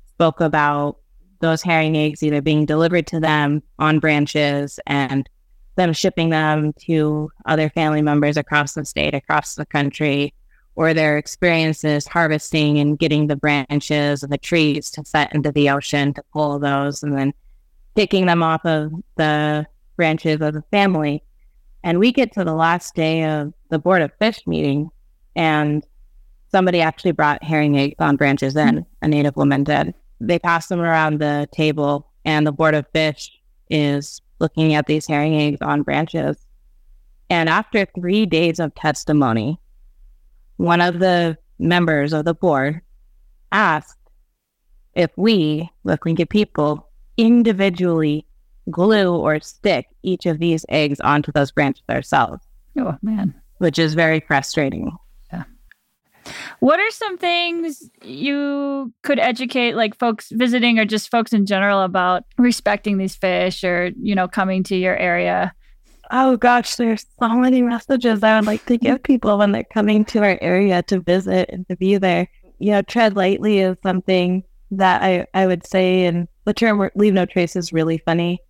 spoke 0.06 0.40
about 0.40 0.98
those 1.40 1.62
herring 1.62 1.96
eggs 1.96 2.22
either 2.22 2.40
being 2.40 2.66
delivered 2.66 3.06
to 3.08 3.20
them 3.20 3.62
on 3.78 3.98
branches 3.98 4.80
and 4.86 5.28
them 5.76 5.92
shipping 5.92 6.30
them 6.30 6.72
to 6.74 7.30
other 7.46 7.70
family 7.70 8.02
members 8.02 8.36
across 8.36 8.74
the 8.74 8.84
state, 8.84 9.14
across 9.14 9.54
the 9.54 9.66
country, 9.66 10.34
or 10.74 10.94
their 10.94 11.18
experiences 11.18 12.06
harvesting 12.06 12.78
and 12.78 12.98
getting 12.98 13.26
the 13.26 13.36
branches 13.36 14.22
and 14.22 14.32
the 14.32 14.38
trees 14.38 14.90
to 14.90 15.04
set 15.04 15.32
into 15.34 15.50
the 15.52 15.70
ocean 15.70 16.14
to 16.14 16.22
pull 16.32 16.58
those 16.58 17.02
and 17.02 17.16
then 17.16 17.32
picking 17.98 18.26
them 18.26 18.44
off 18.44 18.64
of 18.64 18.92
the 19.16 19.66
branches 19.96 20.40
of 20.40 20.54
the 20.54 20.62
family. 20.70 21.20
And 21.82 21.98
we 21.98 22.12
get 22.12 22.30
to 22.34 22.44
the 22.44 22.54
last 22.54 22.94
day 22.94 23.24
of 23.24 23.52
the 23.70 23.80
Board 23.80 24.02
of 24.02 24.12
Fish 24.20 24.46
meeting, 24.46 24.90
and 25.34 25.84
somebody 26.52 26.80
actually 26.80 27.10
brought 27.10 27.42
herring 27.42 27.76
eggs 27.76 27.96
on 27.98 28.14
branches 28.14 28.54
in, 28.54 28.86
a 29.02 29.08
native 29.08 29.34
woman 29.34 29.64
did. 29.64 29.94
They 30.20 30.38
passed 30.38 30.68
them 30.68 30.78
around 30.78 31.18
the 31.18 31.48
table, 31.50 32.08
and 32.24 32.46
the 32.46 32.52
Board 32.52 32.76
of 32.76 32.86
Fish 32.92 33.36
is 33.68 34.22
looking 34.38 34.74
at 34.74 34.86
these 34.86 35.08
herring 35.08 35.34
eggs 35.34 35.58
on 35.60 35.82
branches. 35.82 36.36
And 37.28 37.48
after 37.48 37.84
three 37.84 38.26
days 38.26 38.60
of 38.60 38.76
testimony, 38.76 39.58
one 40.56 40.80
of 40.80 41.00
the 41.00 41.36
members 41.58 42.12
of 42.12 42.26
the 42.26 42.34
board 42.34 42.80
asked 43.50 43.98
if 44.94 45.10
we, 45.16 45.68
the 45.84 45.98
Tlingit 45.98 46.30
people, 46.30 46.87
individually 47.18 48.24
glue 48.70 49.14
or 49.14 49.40
stick 49.40 49.88
each 50.02 50.24
of 50.24 50.38
these 50.38 50.64
eggs 50.70 51.00
onto 51.00 51.32
those 51.32 51.50
branches 51.50 51.84
ourselves. 51.90 52.42
Oh, 52.78 52.96
man. 53.02 53.34
Which 53.58 53.78
is 53.78 53.94
very 53.94 54.20
frustrating. 54.20 54.90
Yeah. 55.32 55.44
What 56.60 56.78
are 56.78 56.90
some 56.90 57.18
things 57.18 57.90
you 58.02 58.92
could 59.02 59.18
educate 59.18 59.74
like 59.74 59.98
folks 59.98 60.30
visiting 60.30 60.78
or 60.78 60.84
just 60.84 61.10
folks 61.10 61.32
in 61.32 61.44
general 61.44 61.82
about 61.82 62.24
respecting 62.38 62.98
these 62.98 63.16
fish 63.16 63.64
or, 63.64 63.90
you 64.00 64.14
know, 64.14 64.28
coming 64.28 64.62
to 64.64 64.76
your 64.76 64.96
area? 64.96 65.52
Oh 66.10 66.36
gosh, 66.36 66.76
there's 66.76 67.04
so 67.20 67.28
many 67.28 67.60
messages 67.60 68.22
I 68.22 68.36
would 68.36 68.46
like 68.46 68.64
to 68.66 68.78
give 68.78 69.02
people 69.02 69.36
when 69.36 69.52
they're 69.52 69.64
coming 69.64 70.04
to 70.06 70.20
our 70.20 70.38
area 70.40 70.82
to 70.84 71.00
visit 71.00 71.50
and 71.52 71.68
to 71.68 71.76
be 71.76 71.98
there. 71.98 72.28
You 72.58 72.72
know, 72.72 72.82
tread 72.82 73.14
lightly 73.14 73.58
is 73.58 73.76
something 73.82 74.42
that 74.70 75.02
I, 75.02 75.26
I 75.34 75.46
would 75.46 75.66
say, 75.66 76.06
and 76.06 76.28
the 76.48 76.54
term 76.54 76.88
leave 76.94 77.12
no 77.12 77.26
trace 77.26 77.54
is 77.56 77.74
really 77.74 77.98
funny 77.98 78.40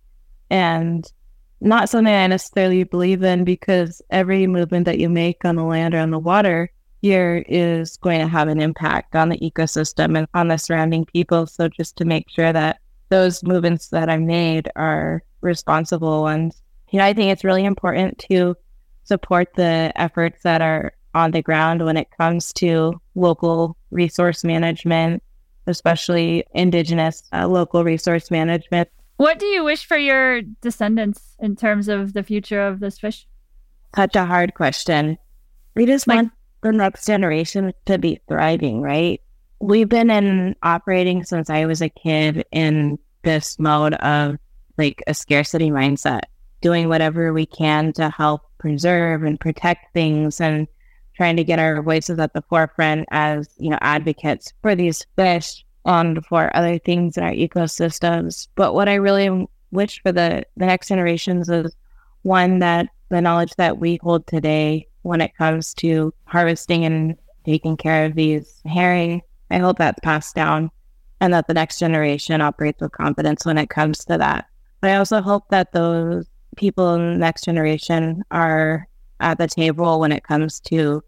and 0.49 1.11
not 1.59 1.89
something 1.89 2.13
I 2.13 2.27
necessarily 2.27 2.85
believe 2.85 3.21
in 3.23 3.43
because 3.43 4.01
every 4.09 4.47
movement 4.47 4.85
that 4.85 4.99
you 4.99 5.09
make 5.09 5.43
on 5.43 5.57
the 5.57 5.65
land 5.65 5.93
or 5.93 5.99
on 5.99 6.11
the 6.11 6.17
water 6.17 6.71
here 7.01 7.43
is 7.49 7.97
going 7.97 8.21
to 8.21 8.27
have 8.27 8.47
an 8.47 8.61
impact 8.61 9.17
on 9.17 9.27
the 9.27 9.37
ecosystem 9.39 10.17
and 10.17 10.29
on 10.33 10.47
the 10.47 10.55
surrounding 10.55 11.03
people. 11.03 11.45
So 11.45 11.67
just 11.67 11.97
to 11.97 12.05
make 12.05 12.29
sure 12.29 12.53
that 12.53 12.79
those 13.09 13.43
movements 13.43 13.89
that 13.89 14.09
I 14.09 14.15
made 14.15 14.71
are 14.77 15.21
responsible 15.41 16.21
ones. 16.21 16.61
You 16.91 16.99
know, 16.99 17.05
I 17.05 17.11
think 17.11 17.33
it's 17.33 17.43
really 17.43 17.65
important 17.65 18.17
to 18.29 18.55
support 19.03 19.49
the 19.55 19.91
efforts 19.97 20.43
that 20.43 20.61
are 20.61 20.93
on 21.13 21.31
the 21.31 21.41
ground 21.41 21.83
when 21.83 21.97
it 21.97 22.07
comes 22.17 22.53
to 22.53 22.93
local 23.15 23.75
resource 23.91 24.45
management, 24.45 25.21
especially 25.69 26.43
indigenous 26.53 27.23
uh, 27.31 27.47
local 27.47 27.83
resource 27.83 28.29
management 28.29 28.89
what 29.19 29.37
do 29.37 29.47
you 29.47 29.65
wish 29.65 29.85
for 29.85 29.97
your 29.97 30.41
descendants 30.41 31.35
in 31.39 31.57
terms 31.57 31.89
of 31.89 32.13
the 32.13 32.23
future 32.23 32.65
of 32.65 32.79
this 32.79 32.97
fish? 32.97 33.27
Such 33.93 34.15
a 34.15 34.23
hard 34.23 34.53
question. 34.53 35.17
We 35.75 35.85
just 35.85 36.07
like, 36.07 36.15
want 36.15 36.31
the 36.61 36.71
next 36.71 37.05
generation 37.05 37.73
to 37.85 37.97
be 37.97 38.21
thriving, 38.29 38.79
right? 38.81 39.19
We've 39.59 39.89
been 39.89 40.09
in 40.09 40.55
operating 40.63 41.25
since 41.25 41.49
I 41.49 41.65
was 41.65 41.81
a 41.81 41.89
kid 41.89 42.45
in 42.53 42.97
this 43.23 43.59
mode 43.59 43.95
of 43.95 44.37
like 44.77 45.03
a 45.05 45.13
scarcity 45.13 45.69
mindset, 45.69 46.21
doing 46.61 46.87
whatever 46.87 47.33
we 47.33 47.45
can 47.45 47.91
to 47.93 48.09
help 48.09 48.43
preserve 48.57 49.23
and 49.23 49.37
protect 49.37 49.93
things 49.93 50.39
and 50.39 50.65
trying 51.19 51.35
to 51.35 51.43
get 51.43 51.59
our 51.59 51.81
voices 51.81 52.17
at 52.17 52.31
the 52.31 52.41
forefront 52.43 53.05
as, 53.11 53.49
you 53.57 53.69
know, 53.69 53.77
advocates 53.81 54.53
for 54.61 54.73
these 54.73 55.05
fish 55.17 55.65
and 55.83 56.25
for 56.25 56.49
other 56.55 56.79
things 56.79 57.17
in 57.17 57.23
our 57.25 57.33
ecosystems. 57.33 58.47
But 58.55 58.73
what 58.73 58.87
I 58.87 58.93
really 58.93 59.45
wish 59.71 60.01
for 60.01 60.13
the, 60.13 60.45
the 60.55 60.65
next 60.65 60.87
generations 60.87 61.49
is 61.49 61.75
one 62.21 62.59
that 62.59 62.87
the 63.09 63.19
knowledge 63.19 63.51
that 63.57 63.79
we 63.79 63.99
hold 64.01 64.27
today 64.27 64.87
when 65.01 65.19
it 65.19 65.35
comes 65.35 65.73
to 65.73 66.13
harvesting 66.23 66.85
and 66.85 67.17
taking 67.43 67.75
care 67.75 68.05
of 68.05 68.15
these 68.15 68.61
herring, 68.65 69.21
I 69.51 69.57
hope 69.57 69.77
that's 69.77 69.99
passed 69.99 70.35
down 70.35 70.71
and 71.19 71.33
that 71.33 71.47
the 71.47 71.53
next 71.53 71.79
generation 71.79 72.39
operates 72.39 72.79
with 72.79 72.93
confidence 72.93 73.45
when 73.45 73.57
it 73.57 73.69
comes 73.69 74.05
to 74.05 74.17
that. 74.17 74.45
But 74.79 74.91
I 74.91 74.95
also 74.95 75.21
hope 75.21 75.49
that 75.49 75.73
those 75.73 76.27
people 76.55 76.93
in 76.93 77.11
the 77.11 77.17
next 77.17 77.43
generation 77.43 78.23
are 78.31 78.87
at 79.19 79.37
the 79.37 79.47
table 79.47 79.99
when 79.99 80.11
it 80.11 80.23
comes 80.23 80.59
to 80.61 81.03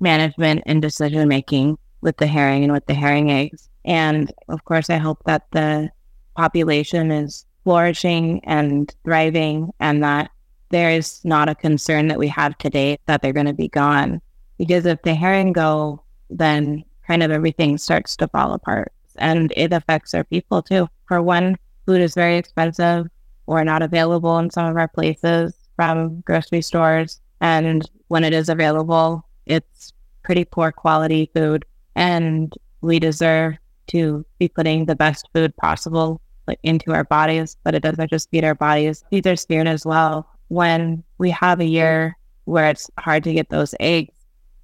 management 0.00 0.62
and 0.66 0.82
decision 0.82 1.28
making 1.28 1.78
with 2.00 2.16
the 2.18 2.26
herring 2.26 2.62
and 2.64 2.72
with 2.72 2.86
the 2.86 2.94
herring 2.94 3.30
eggs. 3.30 3.68
And 3.84 4.32
of 4.48 4.64
course, 4.64 4.90
I 4.90 4.96
hope 4.96 5.22
that 5.26 5.46
the 5.52 5.90
population 6.36 7.10
is 7.10 7.46
flourishing 7.64 8.44
and 8.44 8.94
thriving 9.04 9.72
and 9.80 10.02
that 10.02 10.30
there 10.70 10.90
is 10.90 11.24
not 11.24 11.48
a 11.48 11.54
concern 11.54 12.08
that 12.08 12.18
we 12.18 12.28
have 12.28 12.58
today 12.58 12.98
that 13.06 13.22
they're 13.22 13.32
going 13.32 13.46
to 13.46 13.52
be 13.52 13.68
gone. 13.68 14.20
Because 14.58 14.86
if 14.86 15.02
the 15.02 15.14
herring 15.14 15.52
go, 15.52 16.02
then 16.30 16.84
kind 17.06 17.22
of 17.22 17.30
everything 17.30 17.78
starts 17.78 18.16
to 18.16 18.28
fall 18.28 18.52
apart. 18.52 18.92
And 19.16 19.52
it 19.56 19.72
affects 19.72 20.14
our 20.14 20.24
people 20.24 20.62
too. 20.62 20.88
For 21.06 21.22
one, 21.22 21.56
food 21.86 22.00
is 22.00 22.14
very 22.14 22.36
expensive 22.36 23.06
or 23.46 23.64
not 23.64 23.82
available 23.82 24.38
in 24.38 24.50
some 24.50 24.66
of 24.66 24.76
our 24.76 24.88
places 24.88 25.54
from 25.76 26.20
grocery 26.22 26.62
stores. 26.62 27.20
And 27.40 27.88
when 28.08 28.24
it 28.24 28.32
is 28.32 28.48
available, 28.48 29.26
it's 29.46 29.92
pretty 30.22 30.44
poor 30.44 30.72
quality 30.72 31.30
food. 31.34 31.64
And 31.94 32.52
we 32.80 32.98
deserve 32.98 33.54
to 33.88 34.24
be 34.38 34.48
putting 34.48 34.84
the 34.84 34.96
best 34.96 35.28
food 35.32 35.56
possible 35.56 36.20
like 36.46 36.58
into 36.62 36.92
our 36.92 37.04
bodies, 37.04 37.56
but 37.64 37.74
it 37.74 37.82
doesn't 37.82 38.10
just 38.10 38.30
feed 38.30 38.44
our 38.44 38.54
bodies, 38.54 39.04
feeds 39.10 39.26
our 39.26 39.36
spirit 39.36 39.66
as 39.66 39.84
well. 39.84 40.28
When 40.48 41.02
we 41.18 41.30
have 41.30 41.60
a 41.60 41.64
year 41.64 42.16
where 42.44 42.68
it's 42.68 42.88
hard 42.98 43.24
to 43.24 43.32
get 43.32 43.48
those 43.48 43.74
eggs, 43.80 44.14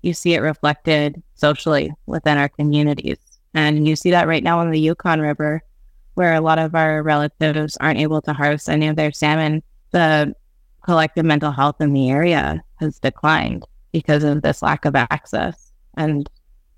you 0.02 0.14
see 0.14 0.34
it 0.34 0.40
reflected 0.40 1.22
socially 1.34 1.92
within 2.06 2.38
our 2.38 2.48
communities. 2.48 3.18
And 3.54 3.86
you 3.86 3.96
see 3.96 4.10
that 4.12 4.28
right 4.28 4.42
now 4.42 4.60
on 4.60 4.70
the 4.70 4.80
Yukon 4.80 5.20
River, 5.20 5.62
where 6.14 6.34
a 6.34 6.40
lot 6.40 6.58
of 6.58 6.74
our 6.74 7.02
relatives 7.02 7.76
aren't 7.78 8.00
able 8.00 8.22
to 8.22 8.32
harvest 8.32 8.68
any 8.68 8.88
of 8.88 8.96
their 8.96 9.12
salmon. 9.12 9.62
The 9.90 10.34
collective 10.84 11.24
mental 11.24 11.52
health 11.52 11.80
in 11.80 11.92
the 11.92 12.10
area 12.10 12.62
has 12.80 12.98
declined 12.98 13.64
because 13.92 14.24
of 14.24 14.42
this 14.42 14.62
lack 14.62 14.84
of 14.84 14.94
access. 14.96 15.72
And 15.96 16.28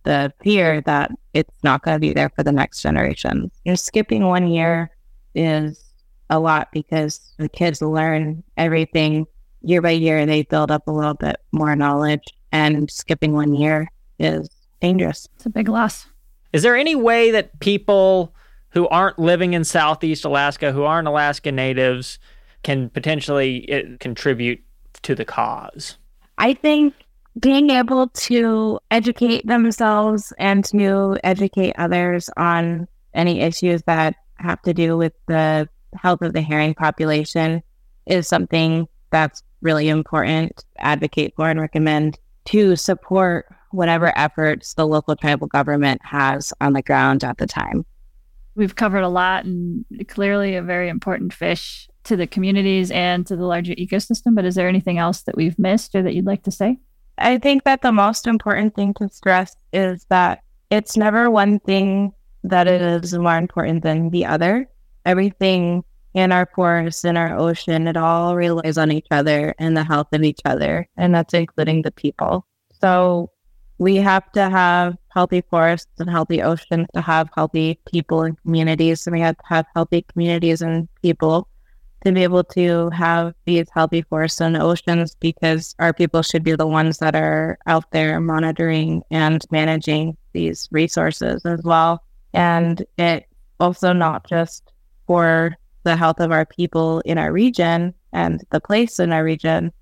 the 0.05 0.33
fear 0.43 0.81
that 0.83 1.11
it's 1.33 1.63
not 1.63 1.83
going 1.83 1.97
to 1.97 2.01
be 2.01 2.13
there 2.13 2.31
for 2.31 2.43
the 2.43 2.53
next 2.53 2.83
generation. 2.83 3.51
You 3.65 3.73
know, 3.73 3.77
skipping 3.77 4.27
one 4.27 4.49
year 4.49 4.91
is 5.35 5.83
a 6.31 6.39
lot 6.39 6.69
because 6.73 7.33
the 7.39 7.49
kids 7.49 7.81
learn 7.83 8.43
everything 8.57 9.27
year 9.63 9.81
by 9.81 9.91
year. 9.91 10.25
They 10.27 10.43
build 10.43 10.71
up 10.71 10.87
a 10.87 10.93
little 10.93 11.15
bit 11.15 11.37
more 11.53 11.75
knowledge, 11.75 12.25
and 12.53 12.91
skipping 12.91 13.33
one 13.33 13.55
year 13.55 13.89
is 14.19 14.49
dangerous. 14.81 15.29
It's 15.37 15.47
a 15.47 15.51
big 15.51 15.69
loss. 15.69 16.07
Is 16.53 16.63
there 16.63 16.77
any 16.77 16.95
way 16.95 17.31
that 17.31 17.59
people 17.61 18.35
who 18.71 18.87
aren't 18.89 19.19
living 19.19 19.55
in 19.55 19.65
Southeast 19.65 20.25
Alaska, 20.25 20.73
who 20.73 20.83
aren't 20.85 21.09
Alaska 21.09 21.51
natives, 21.51 22.19
can 22.65 22.91
potentially 22.91 23.69
eh, 23.69 23.83
contribute 24.01 24.61
to 25.03 25.15
the 25.15 25.25
cause? 25.25 25.97
I 26.39 26.55
think 26.55 26.95
being 27.41 27.71
able 27.71 28.09
to 28.09 28.81
educate 28.91 29.47
themselves 29.47 30.33
and 30.39 30.65
to 30.67 31.19
educate 31.23 31.75
others 31.79 32.31
on 32.37 32.89
any 33.13 33.41
issues 33.41 33.83
that 33.83 34.17
have 34.39 34.61
to 34.63 34.75
do 34.75 34.97
with 34.97 35.13
the 35.27 35.69
health 35.95 36.23
of 36.23 36.33
the 36.33 36.43
herring 36.43 36.75
population 36.75 37.63
is 38.07 38.27
something 38.27 38.89
that's 39.11 39.43
really 39.61 39.89
important 39.89 40.65
advocate 40.79 41.33
for 41.37 41.49
and 41.49 41.61
recommend 41.61 42.19
to 42.45 42.77
support 42.77 43.47
whatever 43.71 44.17
efforts 44.17 44.75
the 44.75 44.87
local 44.87 45.17
tribal 45.17 45.47
government 45.47 46.01
has 46.05 46.53
on 46.61 46.73
the 46.73 46.83
ground 46.83 47.25
at 47.25 47.39
the 47.39 47.47
time. 47.47 47.85
We've 48.55 48.77
covered 48.77 49.03
a 49.03 49.09
lot 49.09 49.45
and 49.45 49.85
clearly 50.07 50.55
a 50.55 50.63
very 50.63 50.89
important 50.89 51.33
fish 51.33 51.89
to 52.05 52.17
the 52.17 52.27
communities 52.27 52.91
and 52.91 53.27
to 53.27 53.37
the 53.37 53.47
larger 53.47 53.75
ecosystem. 53.75 54.35
But 54.35 54.45
is 54.45 54.55
there 54.55 54.69
anything 54.69 54.99
else 54.99 55.23
that 55.23 55.37
we've 55.37 55.59
missed 55.59 55.95
or 55.95 56.03
that 56.03 56.15
you'd 56.15 56.27
like 56.27 56.43
to 56.45 56.51
say? 56.51 56.79
I 57.19 57.39
think 57.39 57.65
that 57.65 57.83
the 57.83 57.93
most 57.93 58.27
important 58.27 58.75
thing 58.75 58.95
to 58.95 59.09
stress 59.09 59.57
is 59.73 60.07
that 60.11 60.43
it's 60.71 60.97
never 60.97 61.31
one 61.31 61.61
thing 61.61 62.13
that 62.43 62.67
is 62.67 63.15
more 63.15 63.37
important 63.37 63.83
than 63.83 64.11
the 64.11 64.27
other. 64.27 64.69
Everything 65.07 65.85
in 66.15 66.33
our 66.33 66.49
forests, 66.55 67.05
in 67.05 67.17
our 67.17 67.37
ocean, 67.37 67.89
it 67.89 67.97
all 67.97 68.37
relies 68.37 68.79
on 68.79 68.93
each 68.93 69.07
other 69.11 69.55
and 69.59 69.77
the 69.77 69.85
health 69.85 70.09
of 70.13 70.23
each 70.23 70.41
other, 70.45 70.89
and 70.97 71.15
that's 71.15 71.35
including 71.35 71.83
the 71.83 71.91
people. 71.91 72.47
So 72.81 73.31
we 73.79 73.97
have 73.97 74.31
to 74.33 74.49
have 74.51 74.97
healthy 75.09 75.43
forests 75.51 75.91
and 75.99 76.09
healthy 76.09 76.43
oceans 76.43 76.87
to 76.95 77.01
have 77.01 77.29
healthy 77.35 77.81
people 77.91 78.23
and 78.23 78.41
communities. 78.43 79.07
And 79.07 79.15
we 79.15 79.21
have 79.21 79.37
to 79.37 79.45
have 79.47 79.67
healthy 79.75 80.03
communities 80.03 80.63
and 80.63 80.89
people 81.03 81.49
to 82.05 82.13
be 82.13 82.23
able 82.23 82.45
to 82.45 82.91
have 82.91 83.35
these 83.47 83.67
healthy 83.73 84.03
forests 84.03 84.41
and 84.41 84.57
oceans 84.57 85.17
because 85.21 85.75
our 85.79 85.93
people 85.93 86.23
should 86.23 86.45
be 86.45 86.55
the 86.55 86.67
ones 86.67 86.99
that 86.99 87.15
are 87.15 87.59
out 87.67 87.91
there 87.91 88.21
monitoring 88.21 89.03
and 89.11 89.45
managing 89.51 90.17
these 90.33 90.69
resources 90.71 91.45
as 91.47 91.63
well. 91.63 92.03
And 92.33 92.85
it 92.99 93.27
also 93.61 93.93
not 93.93 94.29
just 94.29 94.73
for 95.07 95.57
the 95.85 95.97
health 95.97 96.21
of 96.21 96.33
our 96.33 96.45
people 96.45 97.01
in 97.01 97.19
our 97.19 97.33
region 97.33 97.95
and 98.13 98.43
the 98.51 98.61
place 98.61 98.99
in 98.99 99.13
our 99.13 99.25
region, 99.25 99.73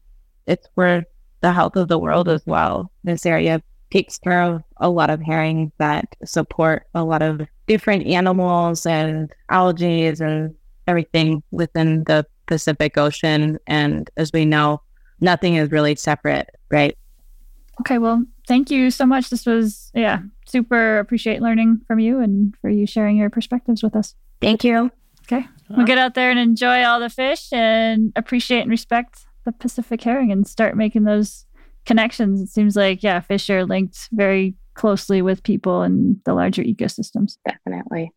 it's 0.46 0.68
for 0.74 1.04
the 1.40 1.52
health 1.52 1.76
of 1.76 1.88
the 1.88 1.98
world 1.98 2.28
as 2.28 2.42
well. 2.46 2.90
This 3.04 3.26
area 3.26 3.62
takes 3.90 4.18
care 4.18 4.42
of 4.42 4.62
a 4.78 4.88
lot 4.88 5.11
of 5.11 5.20
herrings 5.20 5.70
that 5.78 6.16
support 6.24 6.87
a 6.94 7.04
lot 7.04 7.22
of 7.22 7.42
different 7.66 8.06
animals 8.06 8.87
and 8.87 9.30
algae 9.50 10.06
and 10.06 10.54
everything 10.86 11.42
within 11.50 12.04
the 12.04 12.26
Pacific 12.46 12.98
Ocean. 12.98 13.58
And 13.66 14.10
as 14.16 14.32
we 14.32 14.44
know, 14.44 14.80
nothing 15.20 15.56
is 15.56 15.70
really 15.70 15.94
separate, 15.96 16.50
right? 16.70 16.96
Okay, 17.80 17.98
well, 17.98 18.24
thank 18.46 18.70
you 18.70 18.90
so 18.90 19.06
much. 19.06 19.30
This 19.30 19.46
was, 19.46 19.90
yeah, 19.94 20.20
super 20.46 20.98
appreciate 20.98 21.40
learning 21.40 21.80
from 21.86 21.98
you 21.98 22.20
and 22.20 22.54
for 22.60 22.68
you 22.68 22.86
sharing 22.86 23.16
your 23.16 23.30
perspectives 23.30 23.82
with 23.82 23.96
us. 23.96 24.14
Thank 24.40 24.64
you. 24.64 24.90
Okay. 25.24 25.46
We'll 25.70 25.86
get 25.86 25.98
out 25.98 26.14
there 26.14 26.30
and 26.30 26.38
enjoy 26.38 26.84
all 26.84 27.00
the 27.00 27.08
fish 27.08 27.50
and 27.52 28.12
appreciate 28.14 28.60
and 28.60 28.70
respect 28.70 29.24
the 29.44 29.52
Pacific 29.52 30.02
herring 30.02 30.30
and 30.30 30.46
start 30.46 30.76
making 30.76 31.04
those 31.04 31.46
connections. 31.86 32.40
It 32.42 32.48
seems 32.48 32.76
like, 32.76 33.02
yeah, 33.02 33.20
fish 33.20 33.48
are 33.48 33.64
linked 33.64 34.08
very 34.12 34.54
closely 34.74 35.22
with 35.22 35.42
people 35.42 35.82
and 35.82 36.20
the 36.24 36.34
larger 36.34 36.62
ecosystems. 36.62 37.38
Definitely. 37.48 38.12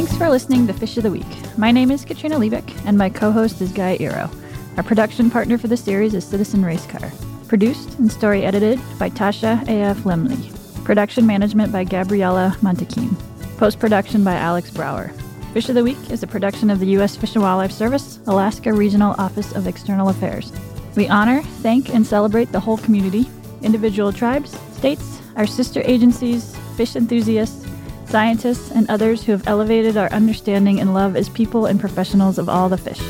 Thanks 0.00 0.16
for 0.16 0.30
listening 0.30 0.66
to 0.66 0.72
Fish 0.72 0.96
of 0.96 1.02
the 1.02 1.10
Week. 1.10 1.58
My 1.58 1.70
name 1.70 1.90
is 1.90 2.06
Katrina 2.06 2.36
Liebich, 2.36 2.74
and 2.86 2.96
my 2.96 3.10
co 3.10 3.30
host 3.30 3.60
is 3.60 3.70
Guy 3.70 3.98
Eroh. 3.98 4.34
Our 4.78 4.82
production 4.82 5.30
partner 5.30 5.58
for 5.58 5.68
the 5.68 5.76
series 5.76 6.14
is 6.14 6.24
Citizen 6.24 6.62
Racecar. 6.62 7.12
Produced 7.48 7.98
and 7.98 8.10
story 8.10 8.42
edited 8.42 8.80
by 8.98 9.10
Tasha 9.10 9.62
A.F. 9.68 9.98
Lemley. 10.04 10.84
Production 10.84 11.26
management 11.26 11.70
by 11.70 11.84
Gabriella 11.84 12.56
Montequin. 12.62 13.14
Post 13.58 13.78
production 13.78 14.24
by 14.24 14.36
Alex 14.36 14.70
Brower. 14.70 15.08
Fish 15.52 15.68
of 15.68 15.74
the 15.74 15.84
Week 15.84 15.98
is 16.10 16.22
a 16.22 16.26
production 16.26 16.70
of 16.70 16.80
the 16.80 16.92
U.S. 16.96 17.14
Fish 17.14 17.34
and 17.34 17.42
Wildlife 17.42 17.70
Service, 17.70 18.20
Alaska 18.26 18.72
Regional 18.72 19.14
Office 19.18 19.52
of 19.52 19.66
External 19.66 20.08
Affairs. 20.08 20.50
We 20.96 21.08
honor, 21.08 21.42
thank, 21.60 21.94
and 21.94 22.06
celebrate 22.06 22.52
the 22.52 22.60
whole 22.60 22.78
community, 22.78 23.26
individual 23.60 24.14
tribes, 24.14 24.58
states, 24.78 25.20
our 25.36 25.46
sister 25.46 25.82
agencies, 25.84 26.56
fish 26.78 26.96
enthusiasts, 26.96 27.69
scientists, 28.10 28.70
and 28.70 28.88
others 28.90 29.22
who 29.22 29.32
have 29.32 29.46
elevated 29.46 29.96
our 29.96 30.12
understanding 30.12 30.80
and 30.80 30.92
love 30.92 31.16
as 31.16 31.28
people 31.28 31.66
and 31.66 31.80
professionals 31.80 32.38
of 32.38 32.48
all 32.48 32.68
the 32.68 32.76
fish. 32.76 33.00